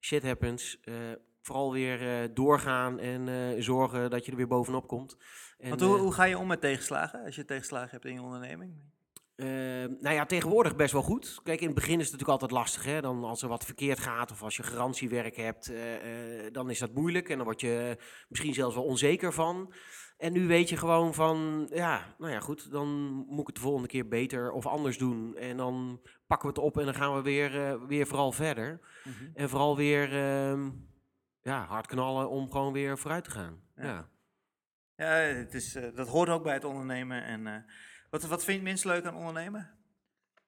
[0.00, 0.80] shit happens.
[0.82, 0.94] Eh,
[1.42, 5.16] vooral weer eh, doorgaan en eh, zorgen dat je er weer bovenop komt.
[5.58, 8.12] En, Want hoe, eh, hoe ga je om met tegenslagen, als je tegenslagen hebt in
[8.12, 8.92] je onderneming?
[9.36, 9.46] Eh,
[10.00, 11.40] nou ja, tegenwoordig best wel goed.
[11.42, 12.84] Kijk, in het begin is het natuurlijk altijd lastig.
[12.84, 13.00] Hè?
[13.00, 16.78] Dan als er wat verkeerd gaat of als je garantiewerk hebt, eh, eh, dan is
[16.78, 17.28] dat moeilijk.
[17.28, 17.96] En dan word je
[18.28, 19.72] misschien zelfs wel onzeker van.
[20.16, 22.88] En nu weet je gewoon van, ja, nou ja, goed, dan
[23.28, 25.36] moet ik het de volgende keer beter of anders doen.
[25.36, 28.80] En dan pakken we het op en dan gaan we weer, eh, weer vooral verder.
[29.34, 30.70] En vooral weer ehm,
[31.42, 33.60] ja, hard knallen om gewoon weer vooruit te gaan.
[33.76, 33.84] Ja.
[33.84, 34.12] Ja.
[34.96, 35.06] Ja,
[35.36, 37.24] het is, dat hoort ook bij het ondernemen.
[37.24, 37.64] En,
[38.20, 39.70] wat, wat vind je het minst leuk aan ondernemen?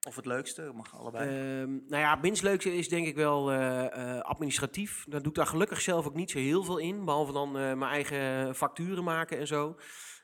[0.07, 0.71] Of het leukste?
[0.73, 1.29] Mag allebei.
[1.29, 5.05] Ehm, nou ja, het minst leukste is denk ik wel eh, eh, administratief.
[5.07, 7.05] Daar doe ik daar gelukkig zelf ook niet zo heel veel in.
[7.05, 9.79] Behalve dan eh, mijn eigen facturen maken en zo.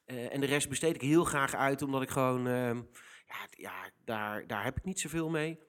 [0.05, 2.47] En de rest besteed ik heel graag uit, omdat ik gewoon...
[2.47, 2.81] ehm,
[3.27, 5.59] ja, ja daar, daar heb ik niet zoveel mee.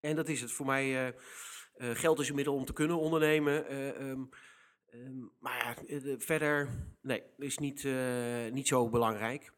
[0.00, 1.14] En dat is het voor mij.
[1.76, 3.66] geld is een middel om te kunnen ondernemen.
[3.68, 4.20] eh, ehm,
[5.38, 5.56] maar
[5.86, 6.68] ja, de- verder,
[7.02, 7.86] nee, is niet,
[8.52, 9.52] niet zo belangrijk.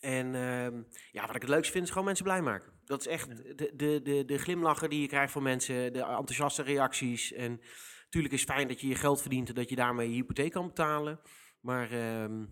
[0.00, 0.82] En ehm,
[1.12, 2.72] ja, wat ik het leukste vind, is gewoon mensen blij maken.
[2.84, 6.62] Dat is echt de, de, de, de glimlachen die je krijgt van mensen, de enthousiaste
[6.62, 7.32] reacties.
[7.32, 7.60] En
[8.04, 10.52] natuurlijk is het fijn dat je je geld verdient en dat je daarmee je hypotheek
[10.52, 11.20] kan betalen.
[11.60, 12.44] Maar ehm,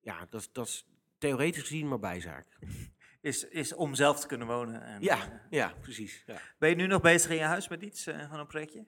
[0.00, 0.86] ja, dat, is- dat is
[1.18, 2.46] theoretisch gezien maar bijzaak.
[3.22, 4.82] Is, is om zelf te kunnen wonen.
[4.82, 6.22] En, eh, Ja, ja, precies.
[6.26, 6.40] Ja.
[6.58, 8.86] ben je nu nog bezig in je huis met iets eh, van een projectje?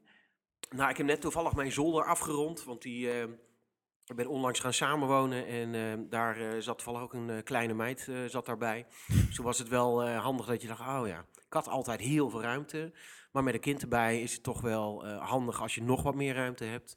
[0.70, 3.28] Nou, ik heb net toevallig mijn zolder afgerond, want die, eh,
[4.12, 7.74] ik ben onlangs gaan samenwonen en eh, daar eh, zat toevallig ook een eh, kleine
[7.74, 8.86] meid zat daarbij.
[9.34, 12.42] Toen was het wel handig dat je dacht, oh ja, ik had altijd heel veel
[12.42, 12.92] ruimte,
[13.32, 16.34] maar met een kind erbij is het toch wel handig als je nog wat meer
[16.34, 16.96] ruimte hebt.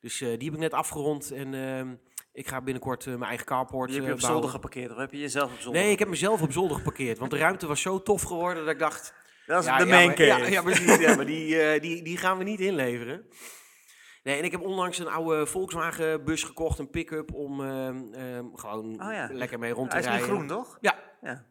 [0.00, 1.94] Dus die heb ik net afgerond en ehm,
[2.32, 4.42] ik ga binnenkort mijn eigen carport Die heb je op bouwen.
[4.42, 5.82] zolder geparkeerd of heb je jezelf op zolder?
[5.82, 8.72] Nee, ik heb mezelf op zolder geparkeerd, want de ruimte was zo tof geworden dat
[8.72, 9.14] ik dacht,
[9.46, 10.22] Dat is ja, de ja, main maar-.
[10.22, 10.96] Ja, ja, precies.
[10.96, 11.56] ja, maar die,
[11.86, 13.26] die, die gaan we niet inleveren.
[14.26, 18.44] Nee, en ik heb onlangs een oude Volkswagen bus gekocht, een pick-up, om ehm, ehm,
[18.54, 19.28] gewoon Oh ja.
[19.32, 20.28] lekker mee rond te Hij is rijden.
[20.28, 20.78] groen, toch?
[20.80, 21.44] Ja, Ja.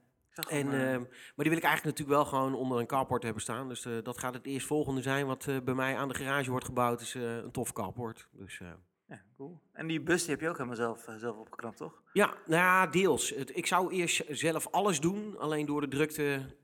[0.50, 1.10] En, eh, ehm, maar
[1.46, 3.68] die wil ik eigenlijk natuurlijk wel gewoon onder een carport hebben staan.
[3.68, 6.66] Dus eh, dat gaat het eerstvolgende zijn wat eh, bij mij aan de garage wordt
[6.66, 8.28] gebouwd, is eh, een tof carport.
[8.32, 8.62] Dus,
[9.08, 9.60] ja, cool.
[9.74, 12.02] En die bus die heb je ook helemaal zelf, zelf opgeknapt, toch?
[12.14, 13.30] ja, nou ja, deels.
[13.30, 16.56] Het, ik zou eerst zelf alles doen, alleen door de drukte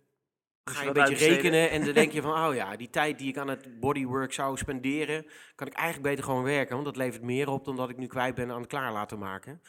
[0.71, 3.27] ga je een beetje rekenen en dan denk je van, oh ja, die tijd die
[3.27, 7.23] ik aan het bodywork zou spenderen, kan ik eigenlijk beter gewoon werken, want dat levert
[7.23, 9.61] meer op dan dat ik nu kwijt ben aan het klaar laten maken.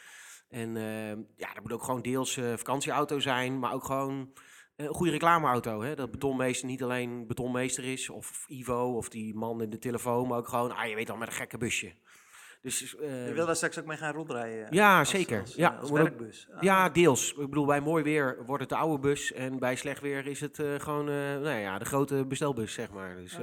[0.48, 4.32] En eh, ja, dat moet ook gewoon deels eh, vakantieauto zijn, maar ook gewoon
[4.76, 5.82] eh, een goede reclameauto.
[5.82, 5.94] Hè?
[5.94, 10.38] Dat betonmeester niet alleen betonmeester is, of Ivo, of die man in de telefoon, maar
[10.38, 11.92] ook gewoon, ah, je weet al, met een gekke busje.
[12.62, 14.66] Dus, eh, Je wil daar straks ook mee gaan rondrijden?
[14.70, 15.40] Ja, als- zeker.
[15.40, 16.48] Als, Ja, eh, als werkbus.
[16.54, 17.30] Ah, ja, deels.
[17.32, 19.32] Ik bedoel, bij mooi weer wordt het de oude bus.
[19.32, 23.16] En bij slecht weer is het eh, gewoon nou ja, de grote bestelbus, zeg maar.
[23.16, 23.36] Dus,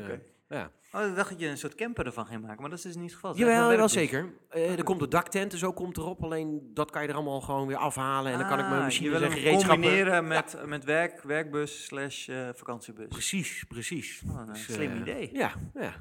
[0.50, 0.72] ja.
[0.94, 2.96] Oh, ik dacht dat je een soort camper ervan ging maken, maar dat is dus
[2.96, 3.36] niet het geval.
[3.36, 4.34] Jawel, wel zeker.
[4.50, 6.24] Er komt de daktent, dus ook komt erop.
[6.24, 8.32] Alleen dat kan je er allemaal gewoon weer afhalen.
[8.32, 9.82] En dan kan ik mijn Ah, machines je wil en gereedschappen...
[9.82, 13.08] combineren met, met werk, werkbus slash vakantiebus.
[13.08, 14.22] Precies, precies.
[14.28, 15.30] Oh, een Dus, slim idee.
[15.34, 15.94] Ja, ja.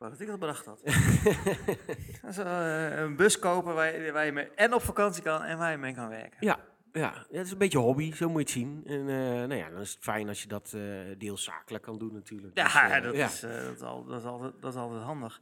[0.00, 0.80] Wou dat ik dat bedacht had.
[2.22, 5.42] Dat is, eh, een bus kopen waar je, waar je mee en op vakantie kan
[5.42, 6.36] en waar je mee kan werken.
[6.40, 6.58] Ja,
[6.92, 8.82] ja, het is een beetje hobby, zo moet je het zien.
[8.86, 10.82] En eh, nou ja, dan is het fijn als je dat eh
[11.18, 12.58] deels zakelijk kan doen natuurlijk.
[12.58, 13.26] Ja, Dus, dat, ja.
[13.26, 15.40] Is, dat, is al, dat, is altijd, dat is altijd handig.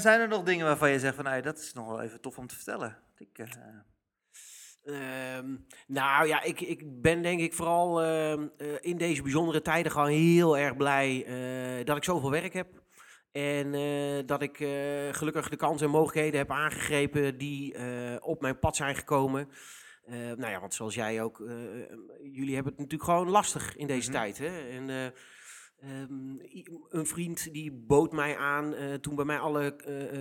[0.00, 2.38] Zijn er nog dingen waarvan je zegt van, nou, dat is nog wel even tof
[2.38, 2.96] om te vertellen?
[3.16, 3.46] Ik, eh,
[4.84, 9.92] Ehm, nou ja, ik, ik ben denk ik vooral ehm, eh, in deze bijzondere tijden
[9.92, 11.26] gewoon heel erg blij
[11.84, 12.82] dat ik zoveel werk heb.
[13.34, 14.68] En eh, dat ik eh,
[15.10, 19.48] gelukkig de kansen en mogelijkheden heb aangegrepen die eh, op mijn pad zijn gekomen.
[20.06, 21.42] Nou ja, want zoals jij ook,
[22.32, 24.18] jullie hebben het natuurlijk gewoon lastig in deze Mhm.
[24.18, 24.38] tijd.
[24.38, 24.68] Hè?
[24.68, 26.12] En, eh, ehm,
[26.88, 29.76] een vriend die bood mij aan toen bij mij alle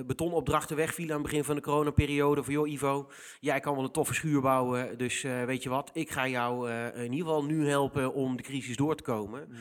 [0.08, 2.44] betonopdrachten wegvielen aan het begin van de coronaperiode.
[2.44, 3.10] Van joh Ivo,
[3.40, 7.12] jij kan wel een toffe schuur bouwen, dus weet je wat, ik ga jou in
[7.12, 9.48] ieder geval nu helpen om de crisis door te komen.
[9.50, 9.60] Mhm.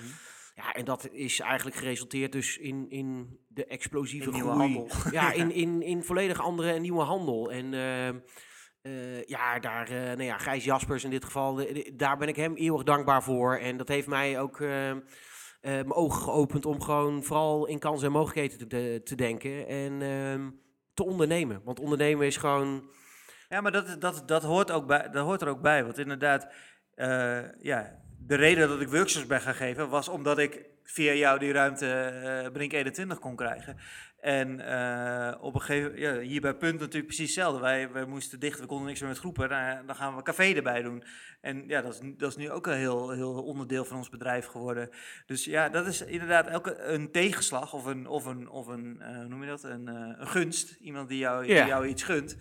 [0.54, 4.88] Ja, en dat is eigenlijk geresulteerd dus in, in de explosieve In nieuwe handel.
[5.10, 7.52] Ja, in, in, in volledig andere en nieuwe handel.
[7.52, 8.18] En ehm,
[8.82, 12.54] eh, ja, daar, eh nou ja, Gijs Jaspers in dit geval, daar ben ik hem
[12.54, 13.56] eeuwig dankbaar voor.
[13.56, 15.00] En dat heeft mij ook ehm,
[15.60, 19.66] eh, mijn ogen geopend om gewoon vooral in kansen en mogelijkheden te, te, te denken
[19.66, 20.50] en ehm,
[20.94, 21.62] te ondernemen.
[21.64, 22.90] Want ondernemen is gewoon,
[23.48, 25.84] Ja, maar dat, dat, dat, hoort ook bij, dat hoort er ook bij.
[25.84, 26.52] Want inderdaad,
[27.60, 31.52] ja, de reden dat ik workshops ben gaan geven was omdat ik via jou die
[31.52, 33.76] ruimte eh, Brink 21 kon krijgen.
[34.20, 37.60] En eh, op een gegeven ja, hier bij Punt natuurlijk precies hetzelfde.
[37.60, 39.48] Wij, wij moesten dicht, we konden niks meer met groepen.
[39.48, 41.04] Nou, dan gaan we café erbij doen.
[41.40, 44.08] En ja, dat is, nu- dat is nu ook een heel, heel onderdeel van ons
[44.08, 44.90] bedrijf geworden.
[45.26, 49.16] Dus ja, dat is inderdaad elke een tegenslag of een, of een, of een eh,
[49.16, 49.64] hoe noem je dat?
[49.64, 50.76] Een, een gunst.
[50.80, 52.36] Iemand die jou, die jou iets gunt.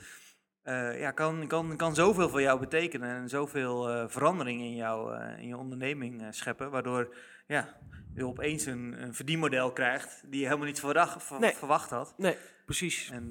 [0.72, 5.15] Eh, ja, kan, kan, kan zoveel voor jou betekenen en zoveel eh, verandering in, jou,
[5.15, 6.72] eh, in je onderneming scheppen.
[6.72, 7.15] Waardoor
[7.47, 7.78] ja,
[8.15, 11.53] je opeens een, een verdienmodel krijgt die je helemaal niet verdacht, Nee.
[11.53, 12.13] verwacht had.
[12.17, 13.09] Nee, precies.
[13.13, 13.30] En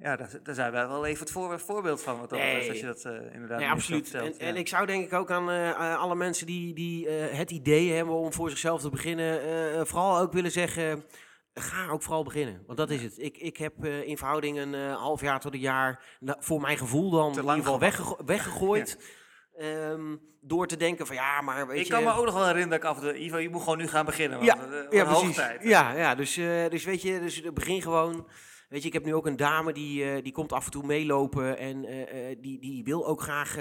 [0.00, 2.18] ja, daar, daar zijn wij wel even het voor, voorbeeld van.
[2.20, 2.68] Wat dat Nee.
[2.68, 4.08] als je dat inderdaad Nee, absoluut.
[4.08, 4.50] vertelt, en, ja.
[4.52, 8.32] en ik zou denk ik ook aan alle mensen die, die het idee hebben om
[8.32, 11.04] voor zichzelf te beginnen, vooral ook willen zeggen,
[11.54, 12.62] ga ook vooral beginnen.
[12.66, 13.18] Want dat is het.
[13.18, 16.60] Ik, ik heb eh, in verhouding een eh, half jaar tot een jaar, nou, voor
[16.60, 19.18] mijn gevoel dan, in ieder geval weggego- weggegooid.
[19.56, 21.92] Ehm, door te denken van ja, maar weet ik je...
[21.92, 23.88] kan me ook nog wel herinneren dat ik af toe, Ivo, je moet gewoon nu
[23.88, 24.44] gaan beginnen.
[24.44, 25.36] Ja, want, eh, ja, wat hoog precies.
[25.36, 25.62] tijd.
[25.62, 28.26] Ja, ja dus, eh, dus weet je, dus begin gewoon.
[28.70, 30.86] Weet je, ik heb nu ook een dame die, eh, die komt af en toe
[30.86, 33.56] meelopen en eh, eh, die, die wil ook graag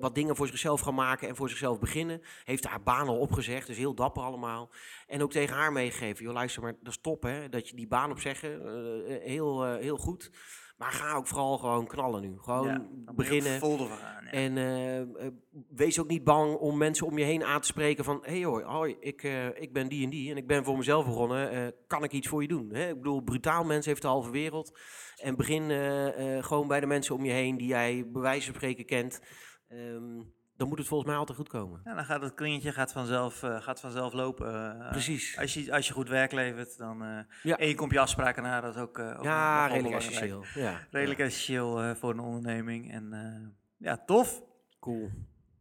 [0.00, 2.22] wat dingen voor zichzelf gaan maken en voor zichzelf beginnen.
[2.44, 4.70] Heeft haar baan al opgezegd, dus heel dapper allemaal.
[5.06, 7.86] En ook tegen haar meegegeven, joh luister maar, dat is top hè, dat je die
[7.86, 8.50] baan opzeggen,
[9.22, 10.30] heel, heel goed.
[10.76, 12.36] Maar ga ook vooral gewoon knallen nu.
[12.38, 13.58] Gewoon Ja, beginnen.
[13.58, 13.88] vol.
[14.32, 15.06] En eh, eh,
[15.68, 18.18] wees ook niet bang om mensen om je heen aan te spreken van...
[18.22, 20.76] hé hey hoi, hoi ik, eh, ik ben die en die en ik ben voor
[20.76, 21.74] mezelf begonnen.
[21.86, 22.74] kan ik iets voor je doen?
[22.74, 22.88] Hè?
[22.88, 24.78] Ik bedoel, brutaal mensen heeft de halve wereld.
[25.16, 25.70] En begin
[26.44, 29.20] gewoon bij de mensen om je heen die jij bij wijze van spreken kent.
[29.68, 30.22] Ehm,
[30.56, 31.80] dan moet het volgens mij altijd goed komen.
[31.84, 34.76] Ja, dan gaat het kringetje gaat vanzelf, gaat vanzelf lopen.
[34.90, 35.38] Precies.
[35.38, 37.26] Als je, als je goed werk levert, dan...
[37.42, 37.56] Ja.
[37.56, 40.44] En je komt je afspraken na, dat is ook, ook Ja, redelijk essentieel.
[40.54, 42.92] Ja, Redelijk essentieel voor een onderneming.
[42.92, 43.10] En
[43.82, 44.42] ja, tof.
[44.80, 45.10] Cool.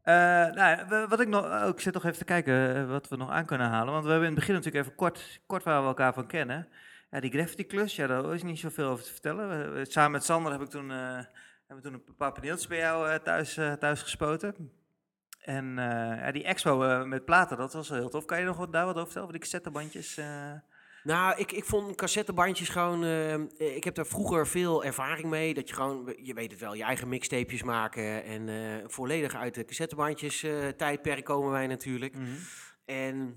[0.01, 0.13] Eh,
[0.51, 3.29] nou, wat ik nog, oh, ik zit nog even te kijken eh, wat we nog
[3.29, 3.91] aan kunnen halen.
[3.93, 6.67] Want we hebben in het begin natuurlijk even kort, kort waar we elkaar van kennen.
[7.11, 9.73] Ja, die graffiti klus, ja, daar is niet zoveel over te vertellen.
[9.73, 11.25] We- samen met Sander heb ik toen, eh, hebben
[11.67, 14.71] we toen een paar paneeltjes bij jou thuis, thuis gespoten.
[15.41, 18.25] En ja, die expo met platen, dat was wel heel tof.
[18.25, 19.27] Kan je nog wat, daar wat over vertellen?
[19.27, 20.19] Over die cassettebandjes?
[21.03, 23.03] Nou, ik, ik vond cassettebandjes gewoon.
[23.03, 25.53] eh, ik heb daar vroeger veel ervaring mee.
[25.53, 28.23] Dat je gewoon, je weet het wel, je eigen mixtapejes maken.
[28.23, 32.15] En eh, volledig uit de cassettebandjes eh, tijdperk komen wij natuurlijk.
[32.85, 33.35] En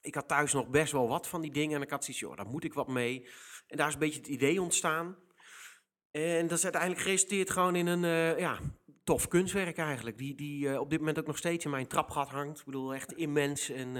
[0.00, 1.76] ik had thuis nog best wel wat van die dingen.
[1.76, 3.28] En ik had zoiets, joh, daar moet ik wat mee.
[3.66, 5.16] En daar is een beetje het idee ontstaan.
[6.10, 8.58] En dat is uiteindelijk geresulteerd gewoon in een ja,
[9.04, 10.18] tof kunstwerk eigenlijk.
[10.18, 12.58] Die, die op dit moment ook nog steeds in mijn trapgat hangt.
[12.58, 13.70] Ik bedoel, echt immens.
[13.70, 13.96] En,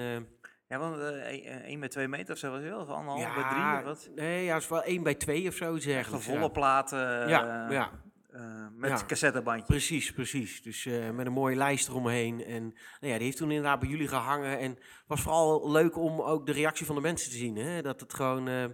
[0.72, 3.34] Ja, want eh 1 bij 2 meter of zo was het wel, of anderhalf ja,
[3.34, 4.10] bij 3 of wat?
[4.14, 5.74] Nee, ja, is wel 1 bij 2 of zo.
[5.74, 7.90] Echt Echt een volle platen Ja, eh, ja,
[8.32, 9.06] eh, met Ja.
[9.06, 9.68] cassettebandjes.
[9.68, 10.62] precies, precies.
[10.62, 12.44] Dus eh, met een mooie lijst eromheen.
[12.44, 14.58] En nou ja, die heeft toen inderdaad bij jullie gehangen.
[14.58, 17.56] En het was vooral leuk om ook de reactie van de mensen te zien.
[17.56, 17.82] Hè?
[17.82, 18.64] Dat het gewoon eh,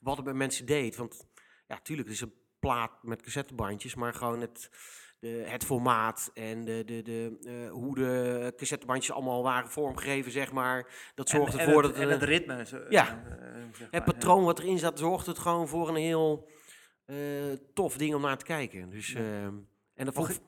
[0.00, 0.96] wat het met mensen deed.
[0.96, 1.26] Want
[1.66, 4.70] ja, tuurlijk, het is een plaat met cassettebandjes, maar gewoon het,
[5.20, 10.52] de, het formaat en de, de, de, eh, hoe de cassettebandjes allemaal waren vormgegeven, zeg
[10.52, 11.10] maar.
[11.14, 12.66] Dat zorgt en, ervoor en dat het, en het ritme.
[12.66, 13.06] Zo, Ja.
[13.06, 16.48] eh, zeg het maar, patroon wat erin zat, zorgt het gewoon voor een heel
[17.04, 17.16] eh,
[17.74, 18.90] tof ding om naar te kijken.
[18.90, 19.18] Dus, Ja.
[19.18, 19.54] ehm,
[19.94, 20.40] en dat vond, ik,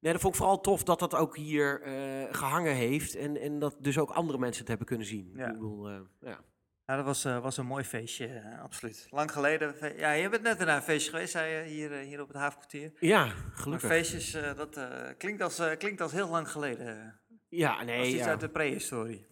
[0.00, 3.14] nee, dat vond ik vooral tof dat dat ook hier eh, gehangen heeft.
[3.14, 5.32] En, en dat dus ook andere mensen het hebben kunnen zien.
[5.36, 5.46] Ja.
[5.46, 5.90] Ik bedoel,
[6.20, 6.44] ja.
[6.86, 9.06] Ja, dat was, eh, was een mooi feestje, eh, absoluut.
[9.10, 9.74] Lang geleden.
[9.74, 12.28] fe- Ja, je bent net naar een feestje geweest, zei je, hier, eh, hier op
[12.28, 12.92] het havenkwartier.
[13.00, 13.88] ja, Maar gelukkig.
[13.90, 14.86] feestjes, eh, dat eh,
[15.18, 17.20] klinkt, als, eh, klinkt als heel lang geleden.
[17.48, 18.28] Ja, nee, iets ja.
[18.30, 19.26] uit de prehistorie.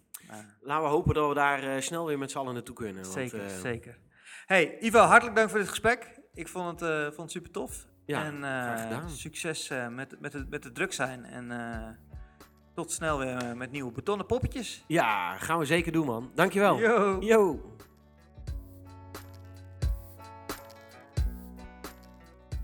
[0.61, 3.01] Laten we hopen dat we daar eh, snel weer met z'n allen naartoe kunnen.
[3.03, 3.97] want, zeker, eh, zeker.
[4.45, 6.19] Hey, Ivo, hartelijk dank voor dit gesprek.
[6.33, 7.85] Ik vond het, eh, vond het super tof.
[8.05, 9.09] Ja, en graag eh, gedaan.
[9.09, 11.25] succes eh, met, met, het, met het druk zijn.
[11.25, 11.89] En eh,
[12.73, 14.83] tot snel weer eh, met nieuwe betonnen poppetjes.
[14.87, 16.31] Ja, gaan we zeker doen, man.
[16.35, 16.79] Dankjewel.
[16.79, 17.17] Yo.
[17.21, 17.71] Yo.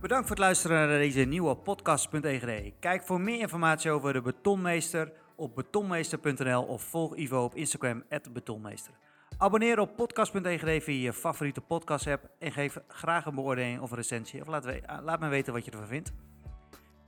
[0.01, 2.71] Bedankt voor het luisteren naar deze nieuwe podcast.egd.
[2.79, 8.93] Kijk voor meer informatie over de betonmeester op betonmeester.nl of volg Ivo op Instagram betonmeester.
[9.37, 13.97] Abonneer op podcast.egd via je favoriete podcast app en geef graag een beoordeling of een
[13.97, 14.41] recensie.
[14.41, 16.11] Of laat, we- laat me weten wat je ervan vindt.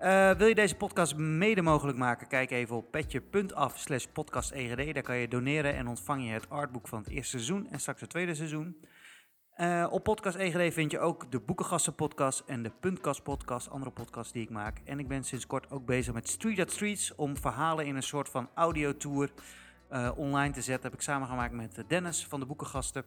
[0.02, 2.28] Eh, wil je deze podcast mede mogelijk maken?
[2.28, 4.94] Kijk even op petje.af slash podcastegd.
[4.94, 8.02] Daar kan je doneren en ontvang je het artboek van het eerste seizoen en straks
[8.02, 8.78] het tweede seizoen.
[9.56, 13.92] Eh, op Podcast EGD vind je ook de Boekengasten podcast en de Puntkast podcast, andere
[13.92, 14.82] podcasts die ik maak.
[14.86, 18.04] En ik ben sinds kort ook bezig met Street at Streets om verhalen in een
[18.04, 19.32] soort van audiotour
[19.90, 20.84] eh online te zetten.
[20.84, 23.04] heb ik samengemaakt met Dennis van de Boekengasten.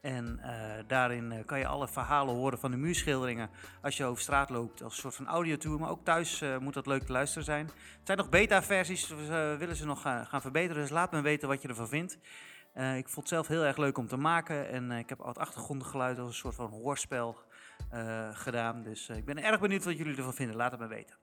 [0.00, 3.50] En uh, daarin uh, kan je alle verhalen horen van de muurschilderingen
[3.82, 5.80] als je over straat loopt als een soort van audiotour.
[5.80, 7.66] Maar ook thuis uh, moet dat leuk te luisteren zijn.
[7.66, 10.82] Het zijn nog beta-versies, we willen ze nog gaan, gaan verbeteren.
[10.82, 12.18] Dus laat me weten wat je ervan vindt.
[12.74, 14.68] ik vond het zelf heel erg leuk om te maken.
[14.68, 17.38] En ik heb wat achtergrondgeluid als een soort van hoorspel
[18.32, 18.82] gedaan.
[18.82, 20.56] Dus ik ben erg benieuwd wat jullie ervan vinden.
[20.56, 21.17] Laat het me weten.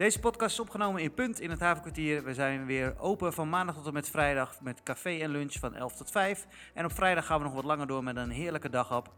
[0.00, 2.24] Deze podcast is opgenomen in Punt in het Havenkwartier.
[2.24, 5.74] We zijn weer open van maandag tot en met vrijdag met café en lunch van
[5.74, 6.46] 11 tot 5.
[6.74, 9.12] En op vrijdag gaan we nog wat langer door met een heerlijke dag op.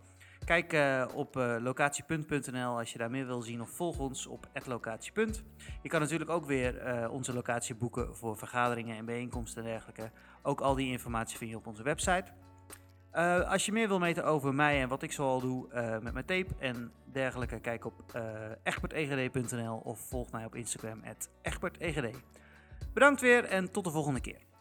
[0.44, 4.48] Kijk uh, op uh, locatiepunt.nl als je daar meer wil zien of volg ons op
[4.64, 5.42] locatiepunt.
[5.82, 10.10] Je kan natuurlijk ook weer uh, onze locatie boeken voor vergaderingen en bijeenkomsten en dergelijke.
[10.42, 12.24] Ook al die informatie vind je op onze website.
[13.14, 16.12] Uh, als je meer wil weten over mij en wat ik zoal doe uh, met
[16.12, 18.22] mijn tape en dergelijke, kijk op uh,
[18.62, 21.02] egbertegd.nl of volg mij op Instagram,
[21.78, 22.22] egbertegd.
[22.92, 24.51] Bedankt weer en tot de volgende keer.